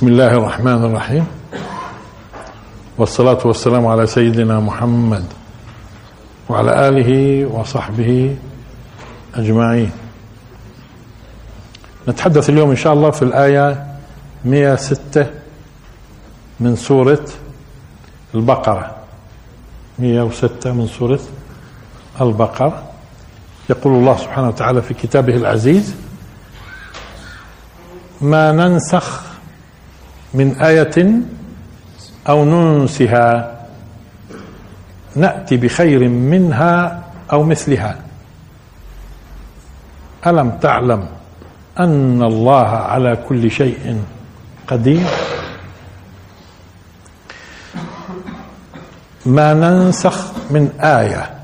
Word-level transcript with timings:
بسم 0.00 0.08
الله 0.08 0.32
الرحمن 0.32 0.84
الرحيم. 0.84 1.26
والصلاة 2.98 3.38
والسلام 3.44 3.86
على 3.86 4.06
سيدنا 4.06 4.60
محمد 4.60 5.24
وعلى 6.48 6.88
آله 6.88 7.46
وصحبه 7.46 8.36
أجمعين. 9.34 9.92
نتحدث 12.08 12.50
اليوم 12.50 12.70
إن 12.70 12.76
شاء 12.76 12.92
الله 12.92 13.10
في 13.10 13.22
الآية 13.22 13.86
106 14.44 15.26
من 16.60 16.76
سورة 16.76 17.24
البقرة. 18.34 18.96
106 19.98 20.72
من 20.72 20.86
سورة 20.86 21.20
البقرة. 22.20 22.82
يقول 23.70 23.92
الله 23.92 24.16
سبحانه 24.16 24.48
وتعالى 24.48 24.82
في 24.82 24.94
كتابه 24.94 25.36
العزيز 25.36 25.94
ما 28.20 28.52
ننسخ 28.52 29.29
من 30.34 30.56
آية 30.60 31.20
أو 32.28 32.44
ننسها 32.44 33.56
نأتي 35.16 35.56
بخير 35.56 36.08
منها 36.08 37.02
أو 37.32 37.42
مثلها. 37.42 37.98
ألم 40.26 40.50
تعلم 40.50 41.08
أن 41.78 42.22
الله 42.22 42.66
على 42.66 43.16
كل 43.28 43.50
شيء 43.50 44.02
قدير؟ 44.66 45.06
ما 49.26 49.54
ننسخ 49.54 50.32
من 50.50 50.80
آية. 50.80 51.40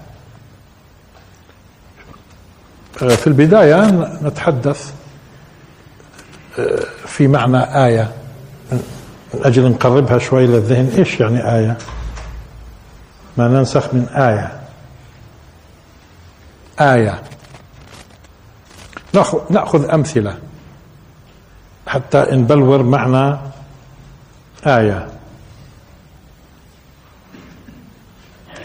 في 2.96 3.26
البداية 3.26 3.90
نتحدث 4.22 4.92
في 7.06 7.28
معنى 7.28 7.86
آية. 7.86 8.12
من 8.72 8.82
أجل 9.34 9.70
نقربها 9.70 10.18
شوي 10.18 10.46
للذهن. 10.46 10.92
إيش 10.98 11.20
يعني 11.20 11.54
آية؟ 11.54 11.78
ما 13.36 13.48
ننسخ 13.48 13.94
من 13.94 14.08
آية. 14.08 14.60
آية. 16.80 17.22
نأخذ, 19.50 19.90
أمثلة 19.90 20.38
حتى 21.86 22.26
نبلور 22.30 22.82
معنى 22.82 23.38
آية. 24.66 25.08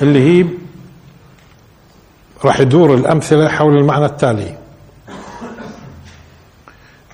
اللي 0.02 0.44
هي 0.44 0.48
راح 2.46 2.60
يدور 2.60 2.96
الأمثلة 2.96 3.50
حول 3.50 3.78
المعنى 3.78 4.06
التالي. 4.06 4.58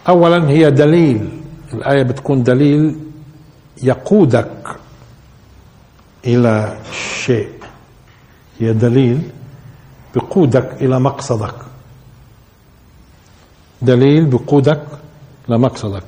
أولا 0.07 0.49
هي 0.49 0.72
دليل. 0.72 1.36
الآية 1.73 2.03
بتكون 2.03 2.43
دليل 2.43 2.99
يقودك 3.83 4.77
إلى 6.25 6.77
شيء. 6.91 7.49
هي 8.59 8.73
دليل 8.73 9.21
بقودك 10.15 10.73
إلى 10.81 10.99
مقصدك. 10.99 11.55
دليل 13.81 14.25
بقودك 14.25 14.83
لمقصدك 15.50 16.03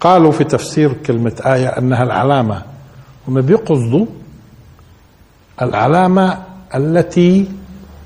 قالوا 0.00 0.32
في 0.32 0.44
تفسير 0.44 0.92
كلمة 0.92 1.42
آية 1.46 1.68
أنها 1.68 2.02
العلامة. 2.02 2.62
هم 3.28 3.40
بيقصدوا 3.40 4.06
العلامة 5.62 6.42
التي 6.74 7.48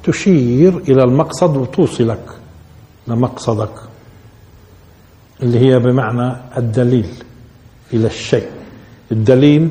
تشير 0.02 0.78
إلى 0.78 1.02
المقصد 1.02 1.56
وتوصلك 1.56 2.26
لمقصدك. 3.08 3.87
اللي 5.42 5.58
هي 5.58 5.78
بمعنى 5.78 6.36
الدليل 6.56 7.08
إلى 7.92 8.06
الشيء. 8.06 8.50
الدليل 9.12 9.70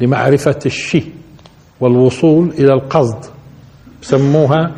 لمعرفة 0.00 0.58
الشيء 0.66 1.14
والوصول 1.80 2.48
إلى 2.48 2.72
القصد. 2.72 3.24
سموها 4.02 4.74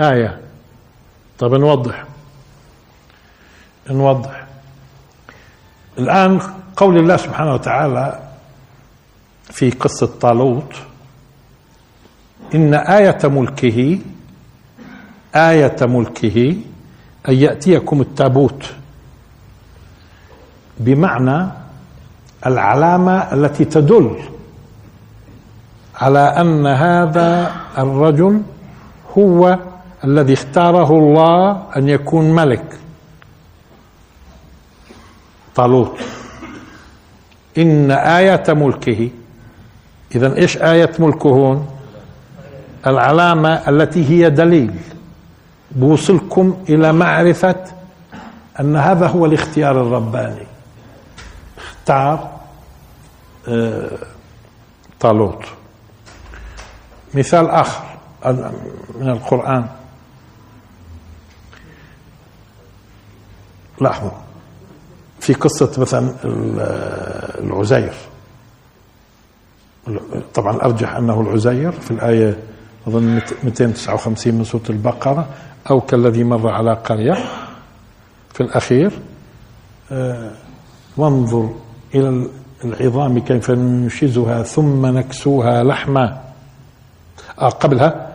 آية. 0.00 0.40
طب 1.38 1.54
نوضح. 1.54 2.04
نوضح. 3.90 4.46
الآن 5.98 6.40
قول 6.76 6.98
الله 6.98 7.16
سبحانه 7.16 7.54
وتعالى 7.54 8.28
في 9.44 9.70
قصة 9.70 10.06
طالوت 10.06 10.74
إن 12.54 12.74
آية 12.74 13.18
ملكه 13.24 13.98
آية 15.34 15.76
ملكه 15.82 16.56
أن 17.28 17.34
يأتيكم 17.34 18.00
التابوت. 18.00 18.72
بمعنى 20.84 21.46
العلامة 22.46 23.32
التي 23.32 23.64
تدل 23.64 24.16
على 26.00 26.18
أن 26.18 26.66
هذا 26.66 27.52
الرجل 27.78 28.42
هو 29.18 29.58
الذي 30.04 30.32
اختاره 30.32 30.98
الله 30.98 31.62
أن 31.76 31.88
يكون 31.88 32.34
ملك. 32.34 32.78
طالوت. 35.54 35.98
إن 37.58 37.90
آية 37.90 38.42
ملكه 38.48 39.10
إذا 40.14 40.36
إيش 40.36 40.56
آية 40.56 40.90
ملكه 40.98 41.28
هون؟ 41.28 41.66
العلامة 42.86 43.68
التي 43.68 44.08
هي 44.10 44.30
دليل. 44.30 44.74
بوصلكم 45.70 46.56
إلى 46.68 46.92
معرفة 46.92 47.64
أن 48.60 48.76
هذا 48.76 49.06
هو 49.06 49.26
الاختيار 49.26 49.80
الرباني. 49.82 50.51
آه، 53.48 53.98
طالوت 55.00 55.44
مثال 57.14 57.50
آخر 57.50 57.84
من 59.00 59.08
القرآن 59.10 59.66
لاحظوا. 63.80 64.10
في 65.20 65.32
قصة 65.34 65.72
مثلا 65.78 66.14
العزير 67.38 67.94
طبعا 70.34 70.56
الأرجح 70.56 70.94
أنه 70.96 71.20
العزير 71.20 71.72
في 71.72 71.90
الآية 71.90 72.38
أظن 72.86 73.20
259 73.44 74.34
من 74.34 74.44
سورة 74.44 74.62
البقرة. 74.70 75.28
أو 75.70 75.80
كالذي 75.80 76.24
مر 76.24 76.48
على 76.48 76.74
قرية. 76.74 77.14
في 78.34 78.40
الأخير 78.40 78.92
آه، 79.92 80.30
وانظر 80.96 81.54
إلى 81.94 82.26
العظام 82.64 83.18
كيف 83.18 83.50
ننشزها 83.50 84.42
ثم 84.42 84.86
نكسوها 84.86 85.64
لحما. 85.64 86.18
آه 87.38 87.48
قبلها. 87.48 88.08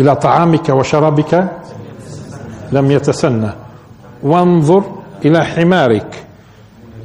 إلى 0.00 0.16
طعامك 0.16 0.68
وشرابك 0.68 1.50
لم 2.72 2.90
يتسنى. 2.90 3.50
وانظر 4.22 4.84
إلى 5.24 5.44
حمارك 5.44 6.24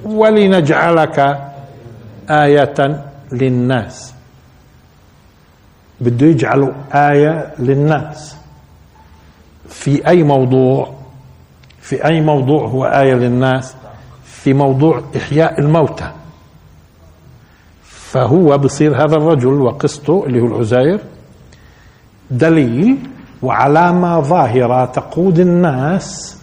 ولنجعلك 0.06 1.40
آية 2.30 3.04
للناس. 3.32 4.14
بده 6.02 6.28
يجعلوا 6.28 6.72
آية 6.94 7.54
للناس. 7.60 8.36
في 9.70 10.08
أي 10.08 10.24
موضوع 10.24 10.94
في 11.82 12.06
أي 12.06 12.22
موضوع 12.22 12.68
هو 12.68 12.86
آية 12.86 13.14
للناس؟ 13.14 13.76
في 14.44 14.54
موضوع 14.54 15.02
إحياء 15.18 15.60
الموتى. 15.60 16.12
فهو 17.84 18.58
بصير 18.58 18.96
هذا 18.96 19.16
الرجل 19.16 19.62
وقصته 19.62 20.24
اللي 20.28 20.42
هو 20.42 20.46
العزير 20.46 21.00
دليل 22.32 22.98
وعلامة 23.42 24.20
ظاهرة 24.20 24.86
تقود 24.86 25.40
الناس 25.40 26.38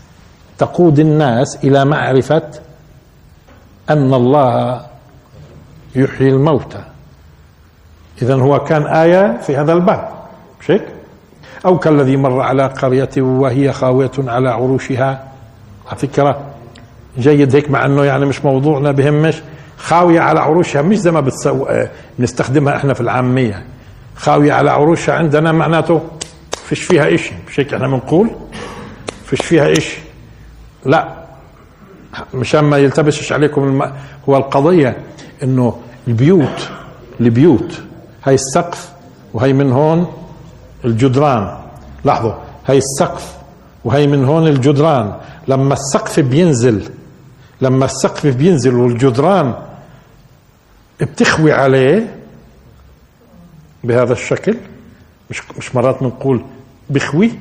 تقود 0.59 0.99
الناس 0.99 1.65
إلى 1.65 1.85
معرفة 1.85 2.51
أن 3.91 4.15
الله 4.15 4.81
يحيي 5.97 6.29
الموتى. 6.29 6.85
إذا 8.23 8.35
هو 8.35 8.59
كان 8.59 8.83
آية 8.87 9.41
في 9.41 9.57
هذا 9.57 9.73
الباب. 9.73 10.09
مش 10.61 10.71
هيك؟ 10.71 10.85
أو 11.67 11.79
كالذي 11.79 12.17
مر 12.17 12.41
على 12.41 12.67
قرية 12.67 13.11
وهي 13.19 13.73
خاوية 13.73 14.11
على 14.19 14.49
عروشها. 14.49 15.25
على 15.89 15.99
فكرة 15.99 16.41
جيد 17.19 17.57
هيك 17.57 17.71
مع 17.71 17.87
إنه 17.87 18.05
يعني 18.05 18.27
مش 18.27 18.45
موضوعنا 18.45 18.93
بهمش 18.93 19.43
خاوية 19.79 20.21
على 20.21 20.41
عروشها 20.41 20.83
مش 20.83 20.97
زي 20.99 21.11
ما 21.11 21.21
بتسو... 21.21 21.67
بنستخدمها 22.19 22.77
إحنا 22.77 22.95
في 22.95 23.01
العامية. 23.01 23.65
خاوية 24.17 24.53
على 24.53 24.71
عروشها 24.71 25.15
عندنا 25.15 25.53
معناته 25.53 26.01
فيش 26.65 26.83
فيها 26.83 27.15
إشي 27.15 27.33
مش 27.49 27.61
هيك 27.61 27.75
إحنا 27.75 27.89
بنقول؟ 27.89 28.31
فيش 29.25 29.41
فيها 29.41 29.73
إشي. 29.73 29.99
لا 30.87 31.15
مشان 32.35 32.65
ما 32.65 32.79
يلتبسش 32.79 33.33
عليكم 33.33 33.65
الم... 33.65 33.93
هو 34.29 34.37
القضية 34.37 34.97
إنه 35.43 35.77
البيوت 36.09 36.69
البيوت 37.21 37.81
هاي 38.25 38.35
السقف 38.35 38.93
وهي 39.35 39.53
من 39.53 39.73
هون 39.73 40.07
الجدران. 40.85 41.59
لاحظوا 42.05 42.33
هاي 42.67 42.79
السقف 42.79 43.37
وهي 43.85 44.07
من 44.07 44.25
هون 44.25 44.47
الجدران. 44.49 45.13
لما 45.49 45.75
السقف 45.75 46.21
بينزل 46.21 46.83
لما 47.61 47.85
السقف 47.85 48.27
بينزل 48.27 48.75
والجدران 48.75 49.55
بتخوي 51.01 51.53
عليه 51.53 52.17
بهذا 53.85 54.13
الشكل 54.13 54.57
مش 55.31 55.43
مش 55.59 55.75
مرات 55.75 56.01
بنقول 56.01 56.45
بخوي؟ 56.91 57.33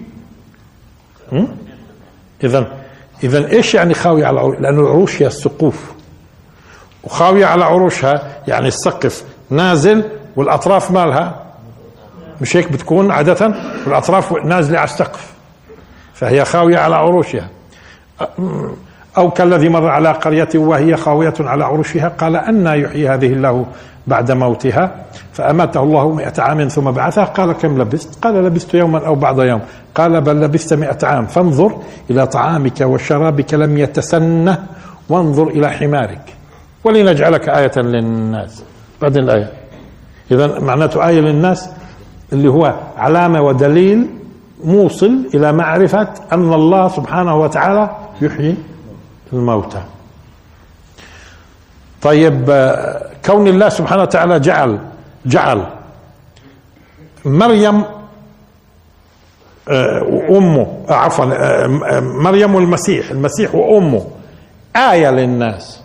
اذا 2.44 2.78
اذا 3.24 3.48
إيش 3.52 3.74
يعني 3.74 3.94
خاوي 3.94 4.26
على 4.26 4.34
العروش 4.34 4.60
لأنه 4.60 4.82
العروش 4.82 5.22
هي 5.22 5.28
السقوف. 5.28 5.92
وخاوية 7.04 7.46
على 7.46 7.66
عروشها 7.66 8.42
يعني 8.48 8.68
السقف 8.68 9.24
نازل 9.50 10.04
والأطراف 10.36 10.92
مالها 10.92 11.46
مش 12.42 12.58
هيك 12.58 12.72
بتكون 12.72 13.12
عادة؟ 13.12 13.54
والأطراف 13.86 14.34
نازلة 14.34 14.80
على 14.80 14.90
السقف. 14.90 15.34
فهي 16.14 16.46
خاوية 16.46 16.78
على 16.78 16.96
عروشها. 16.96 17.50
أو 19.18 19.32
كالذي 19.32 19.70
مر 19.70 19.88
على 19.88 20.12
قرية 20.12 20.50
وهي 20.56 20.98
خاوية 20.98 21.34
على 21.40 21.66
عروشها 21.66 22.08
قال 22.08 22.36
أن 22.36 22.68
يحيي 22.68 23.10
هذه 23.10 23.34
الله 23.34 23.66
بعد 24.08 24.32
موتها 24.32 24.92
فأماته 25.34 25.84
الله 25.84 26.14
مئة 26.14 26.34
عام 26.42 26.68
ثم 26.68 26.92
بعثه. 26.92 27.24
قال 27.24 27.52
كم 27.52 27.82
لبست؟ 27.82 28.24
قال 28.24 28.34
لبست 28.34 28.74
يوما 28.74 29.08
أو 29.08 29.16
بعض 29.16 29.42
يوم. 29.42 29.62
قال 29.96 30.22
بل 30.22 30.42
لبست 30.42 30.74
مئة 30.74 30.98
عام. 31.08 31.26
فانظر 31.26 31.78
إلى 32.10 32.28
طعامك 32.28 32.82
وشرابك 32.82 33.54
لم 33.54 33.78
يتسنه 33.78 34.64
وانظر 35.10 35.48
إلى 35.48 35.70
حمارك. 35.70 36.22
ولنجعلك 36.84 37.50
آية 37.50 37.72
للناس. 37.78 38.64
بعدين 39.02 39.24
الآية. 39.24 39.52
إذا 40.32 40.60
معناته 40.60 41.08
آية 41.08 41.20
للناس 41.20 41.70
اللي 42.34 42.48
هو 42.48 42.76
علامة 42.98 43.42
ودليل 43.42 44.08
موصل 44.64 45.30
إلى 45.34 45.54
معرفة 45.54 46.08
أن 46.34 46.54
الله 46.54 46.88
سبحانه 46.88 47.36
وتعالى 47.36 47.90
يحيي 48.22 48.56
الموتى. 49.34 49.82
طيب 52.02 52.46
كون 53.26 53.48
الله 53.48 53.70
سبحانه 53.70 54.02
وتعالى 54.02 54.40
جعل 54.40 54.80
جعل 55.26 55.66
مريم 57.26 57.84
آه، 59.70 60.04
وامه 60.04 60.86
آه، 60.90 60.94
عفوا 60.94 61.26
آه، 61.26 62.00
مريم 62.00 62.56
والمسيح 62.56 63.10
المسيح 63.10 63.56
وأمه 63.56 64.08
آية 64.76 65.12
للناس. 65.12 65.82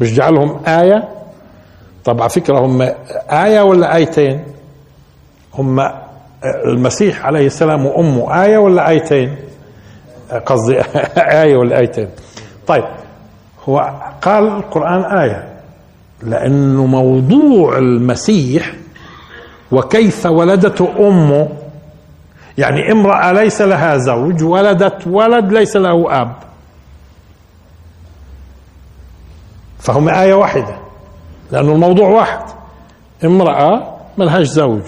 مش 0.00 0.14
جعلهم 0.14 0.64
آية؟ 0.66 1.08
طب 2.04 2.20
على 2.20 2.30
فكرة 2.30 2.58
هم 2.58 2.82
آية 3.30 3.60
ولا 3.60 3.96
آيتين؟ 3.96 4.44
هم 5.54 5.90
المسيح 6.44 7.26
عليه 7.26 7.46
السلام 7.46 7.86
وأمه 7.86 8.44
آية 8.44 8.58
ولا 8.58 8.88
آيتين؟ 8.88 9.36
قصدي 10.46 10.80
آية 11.42 11.56
ولا 11.56 11.78
آيتين. 11.78 12.08
طيب 12.66 12.84
هو 13.68 13.92
قال 14.22 14.46
القرآن 14.46 15.18
آية. 15.18 15.48
لأنه 16.22 16.86
موضوع 16.86 17.78
المسيح 17.78 18.72
وكيف 19.72 20.26
ولدته 20.26 20.88
أمه 20.98 21.48
يعني 22.58 22.92
امرأة 22.92 23.32
ليس 23.32 23.62
لها 23.62 23.96
زوج 23.96 24.42
ولدت 24.44 25.06
ولد 25.06 25.52
ليس 25.52 25.76
له 25.76 26.20
أب. 26.22 26.32
فهم 29.78 30.08
آية 30.08 30.34
واحدة. 30.34 30.76
لأنه 31.52 31.72
الموضوع 31.72 32.08
واحد. 32.08 32.40
امرأة 33.24 33.96
ملهاش 34.18 34.46
زوج. 34.46 34.82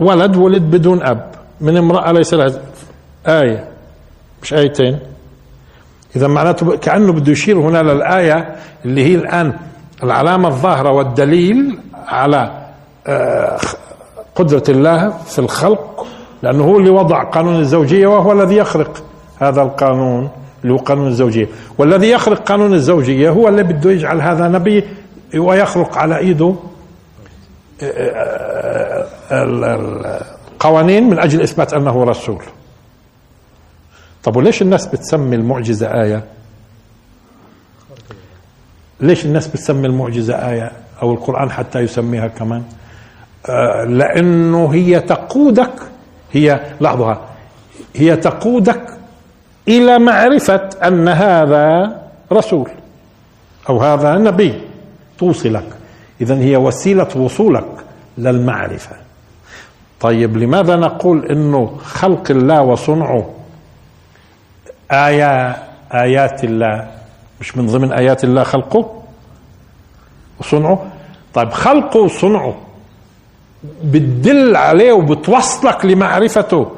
ولد 0.00 0.36
ولد 0.36 0.62
بدون 0.62 1.02
أب. 1.02 1.30
من 1.60 1.76
امرأة 1.76 2.12
ليس 2.12 2.34
لها 2.34 2.50
آية 3.28 3.68
مش 4.42 4.54
آيتين. 4.54 4.98
إذا 6.16 6.26
معناته 6.28 6.76
كأنه 6.76 7.12
بده 7.12 7.32
يشير 7.32 7.58
هنا 7.58 7.82
للآية 7.82 8.56
اللي 8.84 9.04
هي 9.04 9.14
الآن 9.14 9.52
العلامة 10.02 10.48
الظاهرة 10.48 10.90
والدليل 10.90 11.78
على 11.94 12.50
آه، 13.06 13.58
قدرة 14.34 14.62
الله 14.68 15.10
في 15.10 15.38
الخلق 15.38 16.06
لأنه 16.42 16.64
هو 16.64 16.78
اللي 16.78 16.90
وضع 16.90 17.22
قانون 17.22 17.60
الزوجية 17.60 18.06
وهو 18.06 18.32
الذي 18.32 18.56
يخرق 18.56 19.02
هذا 19.38 19.62
القانون 19.62 20.30
اللي 20.62 20.74
هو 20.74 20.78
قانون 20.78 21.06
الزوجية. 21.08 21.48
والذي 21.78 22.10
يخرق 22.10 22.42
قانون 22.42 22.74
الزوجية 22.74 23.30
هو 23.30 23.48
اللي 23.48 23.62
بده 23.62 23.90
يجعل 23.90 24.20
هذا 24.20 24.48
نبي 24.48 24.84
ويخرق 25.36 25.98
على 25.98 26.18
إيده 26.18 26.54
آه، 27.82 29.06
آه، 29.30 30.26
القوانين 30.54 31.10
من 31.10 31.18
أجل 31.18 31.40
إثبات 31.40 31.74
أنه 31.74 32.04
رسول. 32.04 32.42
طب 34.26 34.36
وليش 34.36 34.62
الناس 34.62 34.86
بتسمي 34.86 35.36
المعجزة 35.36 36.02
آية؟ 36.02 36.24
ليش 39.00 39.24
الناس 39.24 39.46
بتسمي 39.46 39.86
المعجزة 39.86 40.34
آية 40.50 40.72
أو 41.02 41.12
القرآن 41.12 41.50
حتى 41.50 41.78
يسميها 41.80 42.28
كمان؟ 42.28 42.62
آه 43.48 43.84
لأنه 43.84 44.74
هي 44.74 45.00
تقودك 45.00 45.72
هي 46.32 46.60
لاحظها 46.80 47.20
هي 47.96 48.16
تقودك 48.16 48.82
إلى 49.68 49.98
معرفة 49.98 50.70
أن 50.84 51.08
هذا 51.08 51.96
رسول 52.32 52.70
أو 53.68 53.80
هذا 53.82 54.14
نبي 54.18 54.60
توصلك 55.18 55.68
إذا 56.20 56.34
هي 56.38 56.56
وسيلة 56.56 57.08
وصولك 57.16 57.68
للمعرفة. 58.18 58.96
طيب 60.00 60.36
لماذا 60.36 60.76
نقول 60.76 61.26
إنه 61.26 61.76
خلق 61.84 62.30
الله 62.30 62.62
وصنعه 62.62 63.35
آية 64.90 65.62
آيات 65.94 66.44
الله. 66.44 66.90
مش 67.40 67.56
من 67.56 67.66
ضمن 67.66 67.92
آيات 67.92 68.24
الله 68.24 68.42
خلقه؟ 68.42 69.02
وصنعه؟ 70.40 70.86
طيب 71.34 71.50
خلقه 71.50 72.00
وصنعه. 72.00 72.56
بتدل 73.84 74.56
عليه 74.56 74.92
وبتوصلك 74.92 75.84
لمعرفته 75.84 76.72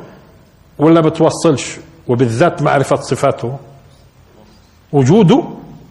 ولا 0.79 1.00
بتوصلش؟ 1.00 1.77
وبالذات 2.09 2.62
معرفة 2.62 2.97
صفاته. 2.97 3.57
وجوده 4.93 5.45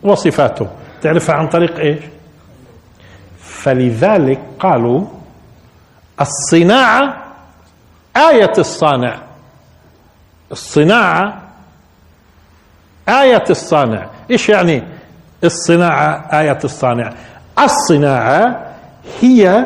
وصفاته. 0.04 0.68
تعرفها 1.02 1.36
عن 1.36 1.48
طريق 1.48 1.80
إيش؟ 1.80 2.00
فلذلك 3.42 4.40
قالوا 4.60 5.06
الصناعة 6.22 7.24
آية 8.18 8.54
الصانع. 8.58 9.18
الصناعة 10.52 11.47
آية 13.10 13.44
الصانع. 13.50 14.08
إيش 14.32 14.50
يعني 14.50 14.84
الصناعة؟ 15.44 16.40
آية 16.40 16.60
الصانع. 16.64 17.14
الصناعة 17.60 18.66
هي 19.22 19.66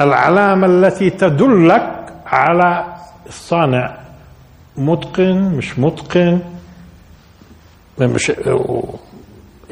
العلامة 0.00 0.66
التي 0.66 1.10
تدلك 1.10 2.12
على 2.26 2.84
الصانع 3.26 3.96
متقن 4.76 5.34
مش 5.42 5.78
متقن؟ 5.78 6.40
مش 8.00 8.32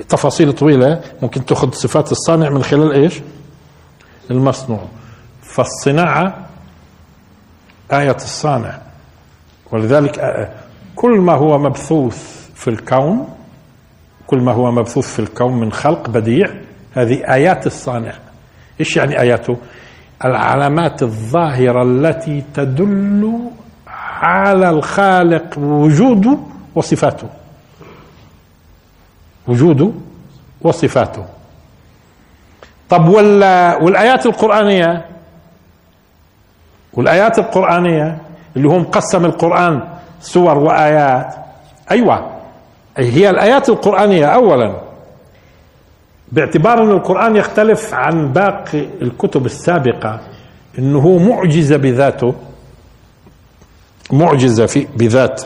تفاصيل 0.08 0.52
طويلة. 0.52 1.00
ممكن 1.22 1.44
تأخذ 1.46 1.70
صفات 1.72 2.12
الصانع 2.12 2.50
من 2.50 2.62
خلال 2.62 2.92
إيش؟ 2.92 3.20
المصنوع 4.30 4.80
فالصناعة 5.42 6.34
آية 7.92 8.16
الصانع. 8.16 8.78
ولذلك 9.72 10.48
كل 10.96 11.10
ما 11.20 11.32
هو 11.32 11.58
مبثوث 11.58 12.41
في 12.62 12.68
الكون 12.70 13.28
كل 14.26 14.40
ما 14.40 14.52
هو 14.52 14.70
مبثوث 14.70 15.12
في 15.12 15.18
الكون 15.18 15.52
من 15.60 15.72
خلق 15.72 16.10
بديع 16.10 16.50
هذه 16.94 17.32
آيات 17.34 17.66
الصانع. 17.66 18.12
إيش 18.80 18.96
يعني 18.96 19.20
آياته؟ 19.20 19.56
العلامات 20.24 21.02
الظاهرة 21.02 21.82
التي 21.82 22.44
تدل 22.54 23.38
على 24.20 24.70
الخالق 24.70 25.58
وجوده 25.58 26.38
وصفاته. 26.74 27.28
وجوده 29.48 29.90
وصفاته. 30.60 31.24
طب 32.90 33.08
والآيات 33.08 34.26
القرآنية؟ 34.26 35.04
والآيات 36.92 37.38
القرآنية 37.38 38.18
اللي 38.56 38.68
هو 38.68 38.78
مقسم 38.78 39.24
القرآن 39.24 39.88
سور 40.20 40.58
وآيات 40.58 41.34
أيوة. 41.90 42.41
هي 42.96 43.30
الآيات 43.30 43.68
القرآنية 43.68 44.26
أولا. 44.26 44.80
باعتبار 46.32 46.82
أن 46.82 46.90
القرآن 46.90 47.36
يختلف 47.36 47.94
عن 47.94 48.32
باقي 48.32 48.86
الكتب 49.02 49.46
السابقة 49.46 50.20
أنه 50.78 51.18
معجزة 51.18 51.76
بذاته 51.76 52.34
معجزة 54.12 54.66
في 54.66 54.86
بذات. 54.96 55.42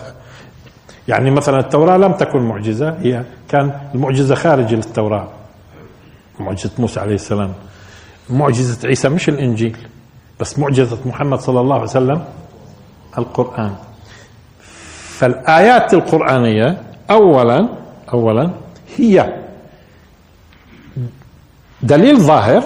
يعني 1.09 1.31
مثلا 1.31 1.61
التوراة 1.61 1.97
لم 1.97 2.13
تكن 2.13 2.39
معجزة 2.39 2.97
هي 3.03 3.23
كان 3.49 3.73
المعجزة 3.95 4.35
خارج 4.35 4.73
التوراة. 4.75 5.29
معجزة 6.41 6.71
موسى 6.79 7.01
عليه 7.01 7.15
السلام. 7.15 7.53
معجزة 8.31 8.89
عيسى 8.89 9.09
مش 9.09 9.29
الإنجيل 9.29 9.77
بس 10.41 10.59
معجزة 10.59 10.99
محمد 11.07 11.39
صلى 11.41 11.61
الله 11.61 11.75
عليه 11.75 11.85
وسلم 11.85 12.25
القرآن. 13.19 13.75
فالآيات 15.19 15.95
القرآنية 15.95 16.83
اولا 17.11 17.69
اولا 18.13 18.51
هي 18.97 19.35
دليل 21.83 22.21
ظاهر 22.21 22.63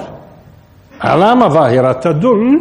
علامة 1.00 1.48
ظاهرة 1.48 1.92
تدل 1.92 2.60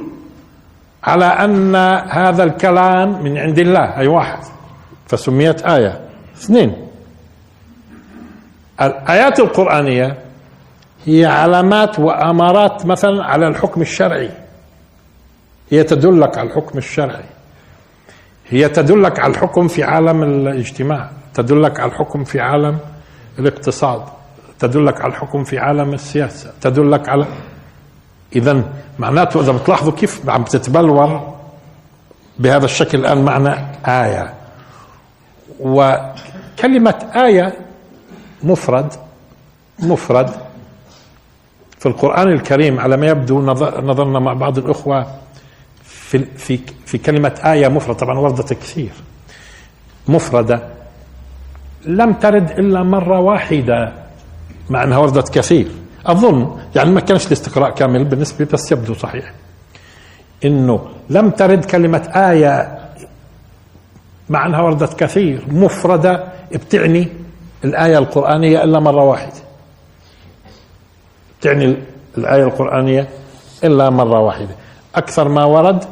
على 1.03 1.25
أن 1.25 1.75
هذا 2.09 2.43
الكلام 2.43 3.23
من 3.23 3.37
عند 3.37 3.59
الله 3.59 3.97
أي 3.97 4.07
واحد. 4.07 4.39
فسميت 5.07 5.61
آية. 5.61 5.99
اثنين. 6.35 6.87
الآيات 8.81 9.39
القرآنية 9.39 10.17
هي 11.05 11.25
علامات 11.25 11.99
وأمارات 11.99 12.85
مثلا 12.85 13.23
على 13.25 13.47
الحكم 13.47 13.81
الشرعي. 13.81 14.31
هي 15.69 15.83
تدلك 15.83 16.37
على 16.37 16.49
الحكم 16.49 16.77
الشرعي. 16.77 17.25
هي 18.49 18.69
تدلك 18.69 19.19
على 19.19 19.31
الحكم 19.31 19.67
في 19.67 19.83
عالم 19.83 20.23
الاجتماع. 20.23 21.09
تدلك 21.33 21.79
على 21.79 21.91
الحكم 21.91 22.23
في 22.23 22.39
عالم 22.39 22.77
الاقتصاد 23.39 24.01
تدلك 24.59 25.01
على 25.01 25.11
الحكم 25.11 25.43
في 25.43 25.59
عالم 25.59 25.93
السياسة 25.93 26.53
تدلك 26.61 27.09
على 27.09 27.25
إذا 28.35 28.63
معناته 28.99 29.41
إذا 29.41 29.51
بتلاحظوا 29.51 29.93
كيف 29.93 30.29
عم 30.29 30.43
تتبلور 30.43 31.35
بهذا 32.39 32.65
الشكل 32.65 32.99
الآن 32.99 33.25
معنى 33.25 33.55
آية. 33.87 34.33
وكلمة 35.59 37.09
آية 37.15 37.53
مفرد 38.43 38.93
مفرد 39.79 40.29
في 41.79 41.85
القرآن 41.85 42.27
الكريم 42.27 42.79
على 42.79 42.97
ما 42.97 43.07
يبدو 43.07 43.41
نظرنا 43.81 44.19
مع 44.19 44.33
بعض 44.33 44.57
الأخوة 44.57 45.07
في 45.83 46.25
في 46.37 46.59
في 46.85 46.97
كلمة 46.97 47.39
آية 47.45 47.67
مفردة 47.67 47.99
طبعا 47.99 48.19
وردت 48.19 48.53
كثير. 48.53 48.91
مفردة 50.07 50.61
لم 51.85 52.13
ترد 52.13 52.51
إلا 52.51 52.83
مرة 52.83 53.19
واحدة. 53.19 53.91
مع 54.69 54.83
أنها 54.83 54.97
وردت 54.97 55.29
كثير. 55.29 55.67
أظن 56.05 56.57
يعني 56.75 56.91
ما 56.91 56.99
كانش 56.99 57.27
الاستقراء 57.27 57.69
كامل 57.69 58.03
بالنسبة 58.05 58.47
بس 58.53 58.71
يبدو 58.71 58.93
صحيح. 58.93 59.33
إنه 60.45 60.79
لم 61.09 61.29
ترد 61.29 61.65
كلمة 61.65 62.09
آية 62.15 62.79
مع 64.29 64.45
أنها 64.45 64.61
وردت 64.61 64.99
كثير 64.99 65.43
مفردة 65.51 66.23
بتعني 66.51 67.07
الآية 67.65 67.97
القرآنية 67.97 68.63
إلا 68.63 68.79
مرة 68.79 69.03
واحدة. 69.03 69.33
تعني 71.41 71.77
الآية 72.17 72.43
القرآنية 72.43 73.07
إلا 73.63 73.89
مرة 73.89 74.19
واحدة. 74.19 74.55
أكثر 74.95 75.29
ما 75.29 75.43
ورد 75.45 75.83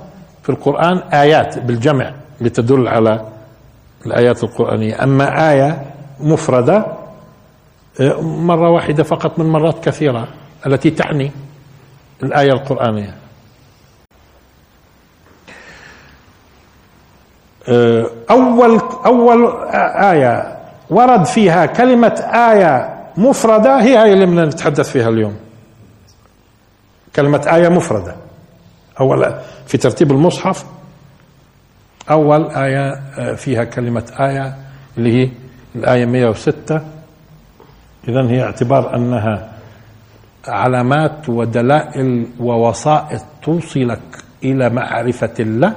في 0.43 0.49
القرآن 0.49 0.97
آيات 0.97 1.59
بالجمع 1.59 2.13
لتدل 2.41 2.87
على 2.87 3.25
الآيات 4.07 4.43
القرآنية. 4.43 5.03
أما 5.03 5.51
آية 5.51 5.85
مفردة 6.19 6.85
آه، 8.01 8.21
مرة 8.21 8.69
واحدة 8.69 9.03
فقط 9.03 9.39
من 9.39 9.45
مرات 9.45 9.83
كثيرة 9.83 10.27
التي 10.65 10.89
تعني 10.89 11.31
الآية 12.23 12.51
القرآنية. 12.51 13.15
آه، 17.69 18.09
أول 18.31 18.81
أول 19.05 19.53
آية 20.11 20.57
ورد 20.89 21.25
فيها 21.25 21.65
كلمة 21.65 22.15
آية 22.51 22.97
مفردة 23.17 23.81
هي 23.81 23.97
هي 23.97 24.13
اللي 24.13 24.25
نتحدث 24.25 24.89
فيها 24.91 25.09
اليوم. 25.09 25.35
كلمة 27.15 27.45
آية 27.53 27.69
مفردة. 27.69 28.15
أول 28.99 29.35
في 29.67 29.77
ترتيب 29.77 30.11
المصحف 30.11 30.65
أول 32.09 32.45
آية 32.51 32.89
آه، 33.17 33.33
فيها 33.33 33.63
كلمة 33.63 34.11
آية 34.19 34.55
اللي 34.97 35.23
هي 35.23 35.29
الآية 35.75 36.05
106 36.05 36.81
إذا 38.07 38.29
هي 38.29 38.43
اعتبار 38.43 38.95
أنها 38.95 39.49
علامات 40.47 41.29
ودلائل 41.29 42.27
ووسائط 42.39 43.21
توصلك 43.43 43.99
إلى 44.43 44.69
معرفة 44.69 45.33
الله 45.39 45.73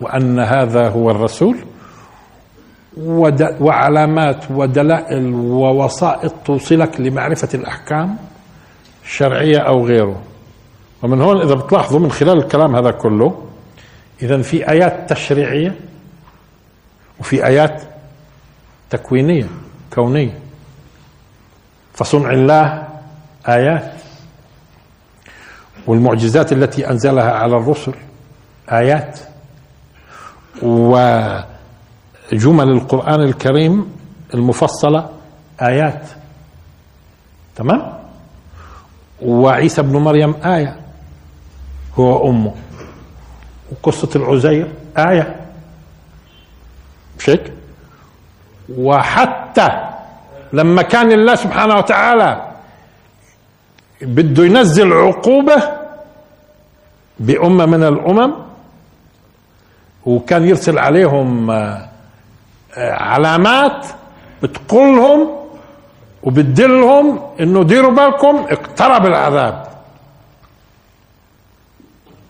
وأن 0.00 0.38
هذا 0.38 0.88
هو 0.88 1.10
الرسول. 1.10 1.56
وعلامات 3.60 4.50
ودلائل 4.50 5.34
ووسائط 5.34 6.32
توصلك 6.44 7.00
لمعرفة 7.00 7.48
الأحكام 7.54 8.16
الشرعية 9.04 9.58
أو 9.58 9.86
غيره. 9.86 10.20
ومن 11.02 11.20
هون 11.20 11.40
إذا 11.40 11.54
بتلاحظوا 11.54 12.00
من 12.00 12.10
خلال 12.10 12.38
الكلام 12.38 12.76
هذا 12.76 12.90
كله 12.90 13.49
إذا 14.22 14.42
في 14.42 14.70
آيات 14.70 15.12
تشريعية 15.12 15.74
وفي 17.20 17.46
آيات 17.46 17.82
تكوينية 18.90 19.46
كونية. 19.92 20.38
فصنع 21.94 22.30
الله 22.30 22.88
آيات. 23.48 23.92
والمعجزات 25.86 26.52
التي 26.52 26.90
أنزلها 26.90 27.32
على 27.32 27.56
الرسل 27.56 27.94
آيات. 28.72 29.18
وجمل 30.62 31.44
القرآن 32.70 33.20
الكريم 33.20 33.92
المفصلة 34.34 35.10
آيات. 35.62 36.08
تمام؟ 37.56 37.98
وعيسى 39.22 39.80
ابن 39.80 39.96
مريم 39.96 40.34
آية. 40.44 40.80
هو 41.94 42.30
أمه 42.30 42.54
وقصة 43.72 44.08
العزير 44.16 44.66
آية 44.98 45.36
مش 47.18 47.30
هيك؟ 47.30 47.52
وحتى 48.76 49.68
لما 50.52 50.82
كان 50.82 51.12
الله 51.12 51.34
سبحانه 51.34 51.76
وتعالى 51.76 52.42
بده 54.02 54.44
ينزل 54.44 54.92
عقوبة 54.92 55.62
بأمة 57.20 57.66
من 57.66 57.82
الأمم 57.82 58.32
وكان 60.06 60.48
يرسل 60.48 60.78
عليهم 60.78 61.50
آه، 61.50 61.88
علامات 62.76 63.86
بتقولهم 64.42 65.28
وبتدلهم 66.22 67.20
إنه 67.40 67.64
ديروا 67.64 67.90
بالكم 67.90 68.46
اقترب 68.50 69.06
العذاب 69.06 69.66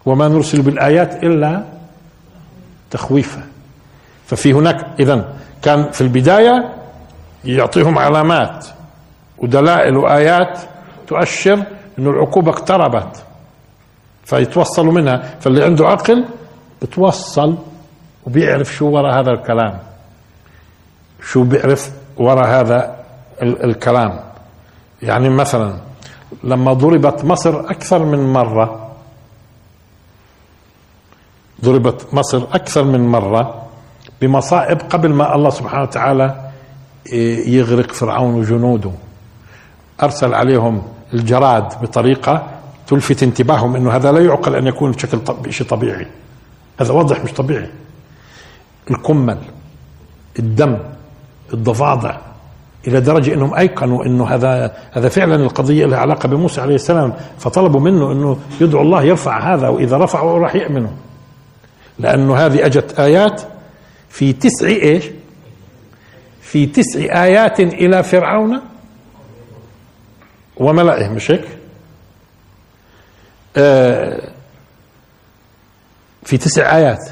وما 0.07 0.29
نرسل 0.29 0.63
بالآيات 0.63 1.25
إلا 1.25 1.65
تخويفا. 2.91 3.43
ففي 4.27 4.53
هناك 4.53 4.87
إذا 5.01 5.35
كان 5.63 5.91
في 5.91 6.01
البداية 6.01 6.75
يعطيهم 7.45 7.99
علامات 7.99 8.67
ودلائل 9.39 9.97
وآيات 9.97 10.59
تؤشر 11.07 11.65
أن 11.99 12.07
العقوبة 12.07 12.51
اقتربت 12.51 13.25
فيتوصلوا 14.25 14.93
منها. 14.93 15.35
فاللي 15.41 15.65
عنده 15.65 15.87
عقل 15.87 16.25
بتوصل 16.83 17.59
وبيعرف 18.27 18.75
شو 18.75 18.89
وراء 18.89 19.21
هذا 19.21 19.31
الكلام. 19.31 19.79
شو 21.23 21.45
بيعرف 21.45 21.91
وراء 22.17 22.47
هذا 22.49 22.97
الكلام. 23.43 24.21
يعني 25.03 25.29
مثلا 25.29 25.75
لما 26.45 26.73
ضربت 26.73 27.25
مصر 27.25 27.61
أكثر 27.61 28.05
من 28.05 28.33
مرة 28.33 28.80
ضربت 31.65 32.07
مصر 32.13 32.43
أكثر 32.53 32.85
من 32.85 33.09
مرة 33.09 33.63
بمصائب 34.21 34.79
قبل 34.91 35.13
ما 35.13 35.35
الله 35.35 35.51
سبحانه 35.51 35.83
وتعالى 35.83 36.51
إيه، 37.13 37.49
يغرق 37.59 37.93
فرعون 37.93 38.35
وجنوده. 38.35 38.91
أرسل 40.03 40.35
عليهم 40.35 40.83
الجراد 41.15 41.83
بطريقة 41.83 42.47
تلفت 42.87 43.23
انتباههم 43.23 43.77
أنه 43.77 43.91
هذا 43.91 44.13
لا 44.13 44.25
يعقل 44.25 44.55
أن 44.55 44.67
يكون 44.67 44.91
بشكل 44.91 45.19
شيء 45.51 45.67
طبيعي. 45.67 46.07
هذا 46.81 46.93
واضح 46.93 47.25
مش 47.25 47.33
طبيعي. 47.33 47.71
الكمل 48.91 49.39
الدم 50.39 50.79
الضفادع 51.53 52.17
إلى 52.89 53.01
درجة 53.01 53.35
إنهم 53.35 53.55
أيقنوا 53.55 54.05
إنه 54.05 54.27
هذا 54.27 54.75
هذا 54.93 55.09
فعلا 55.09 55.35
القضية 55.35 55.87
لها 55.87 55.99
علاقة 55.99 56.29
بموسى 56.29 56.61
عليه 56.61 56.75
السلام 56.75 57.15
فطلبوا 57.39 57.81
منه 57.81 58.13
إنه 58.13 58.37
يدعو 58.61 58.83
الله 58.83 59.03
يرفع 59.03 59.55
هذا 59.55 59.69
وإذا 59.69 59.97
رفعه 59.97 60.39
راح 60.39 60.55
يامنوا 60.55 60.91
لأنه 62.01 62.37
هذه 62.37 62.67
أجت 62.67 63.01
آيات 63.01 63.43
في 64.09 64.33
تسع 64.33 64.67
إيش؟ 64.67 65.05
في 66.43 66.67
تسع 66.67 67.25
آيات 67.25 67.61
إلى 67.61 68.03
فرعون 68.03 68.61
وملئه 70.57 71.09
مش 71.09 71.31
هيك؟ 71.31 71.45
آه 73.57 74.21
في 76.23 76.39
تسع 76.39 76.77
آيات. 76.77 77.11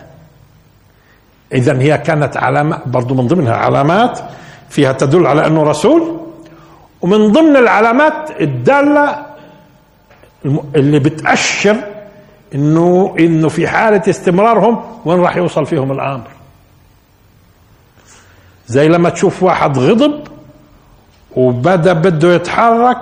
إذا 1.52 1.78
هي 1.80 1.99
كانت 1.99 2.37
علامة 2.37 2.80
برضو 2.87 3.14
من 3.14 3.26
ضمنها 3.26 3.54
علامات 3.57 4.21
فيها 4.71 4.92
تدل 4.92 5.26
على 5.26 5.47
أنه 5.47 5.62
رسول 5.62 6.21
ومن 7.00 7.33
ضمن 7.33 7.57
العلامات 7.57 8.40
الدالة 8.40 9.26
اللي 10.76 10.99
بتأشر 10.99 11.76
إنه 12.54 13.14
إنه 13.18 13.48
في 13.48 13.68
حالة 13.68 14.02
استمرارهم 14.08 14.80
وين 15.04 15.20
راح 15.20 15.36
يوصل 15.36 15.66
فيهم 15.66 15.92
الأمر 15.92 16.28
زي 18.66 18.88
لما 18.88 19.08
تشوف 19.08 19.42
واحد 19.42 19.78
غضب 19.78 20.28
وبدأ 21.36 21.92
بده 21.92 22.34
يتحرك 22.34 22.98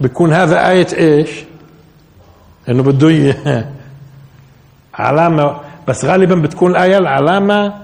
بيكون 0.00 0.32
هذا 0.32 0.68
آية 0.68 0.86
إيش؟ 0.92 1.44
إنه 2.68 2.82
بده. 2.82 3.36
علامة 4.94 5.56
بس 5.88 6.04
غالبا 6.04 6.34
بتكون 6.34 6.70
الآية 6.70 6.98
العلامة 6.98 7.74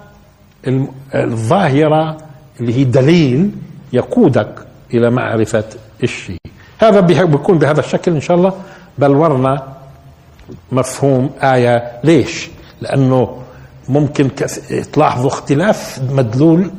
الظاهرة 1.15 2.19
اللي 2.61 2.75
هي 2.75 2.85
دليل 2.85 3.51
يقودك 3.93 4.67
إلى 4.95 5.11
معرفة 5.11 5.65
الشيء 6.03 6.39
هذا 6.79 7.01
بيكون 7.01 7.59
بهذا 7.59 7.81
الشكل 7.81 8.13
إن 8.13 8.21
شاء 8.21 8.37
الله 8.37 8.53
بلورنا 8.99 9.75
مفهوم 10.73 11.31
آية. 11.43 11.93
ليش؟ 12.05 12.49
لأنه 12.81 13.43
ممكن 13.89 14.31
تلاحظوا 14.93 15.29
اختلاف 15.31 16.01
مدلول 16.11 16.71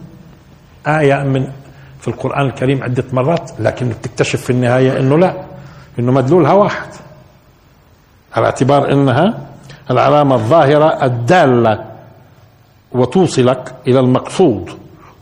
آية 0.87 1.23
من 1.23 1.47
في 2.01 2.07
القرآن 2.07 2.45
الكريم 2.45 2.83
عدة 2.83 3.03
مرات 3.13 3.51
لكن 3.59 3.89
بتكتشف 3.89 4.41
في 4.41 4.49
النهاية 4.49 4.99
أنه 4.99 5.17
لا 5.17 5.33
أنه 5.99 6.11
مدلولها 6.11 6.53
واحد. 6.53 6.87
على 8.35 8.45
اعتبار 8.45 8.91
أنها 8.91 9.37
العلامة 9.91 10.35
الظاهرة 10.35 11.05
الدالة 11.05 11.85
وتوصلك 12.91 13.73
إلى 13.87 13.99
المقصود 13.99 14.69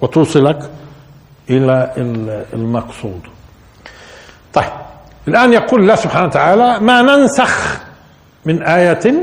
وتوصلك 0.02 0.70
إلى 1.50 1.94
المقصود. 2.54 3.22
طيب 4.54 4.70
الآن 5.28 5.54
يقول 5.54 5.82
الله 5.82 5.96
سبحانه 5.96 6.26
وتعالى 6.28 6.80
ما 6.80 7.02
ننسخ 7.02 7.80
من 8.46 8.64
آية 8.64 9.14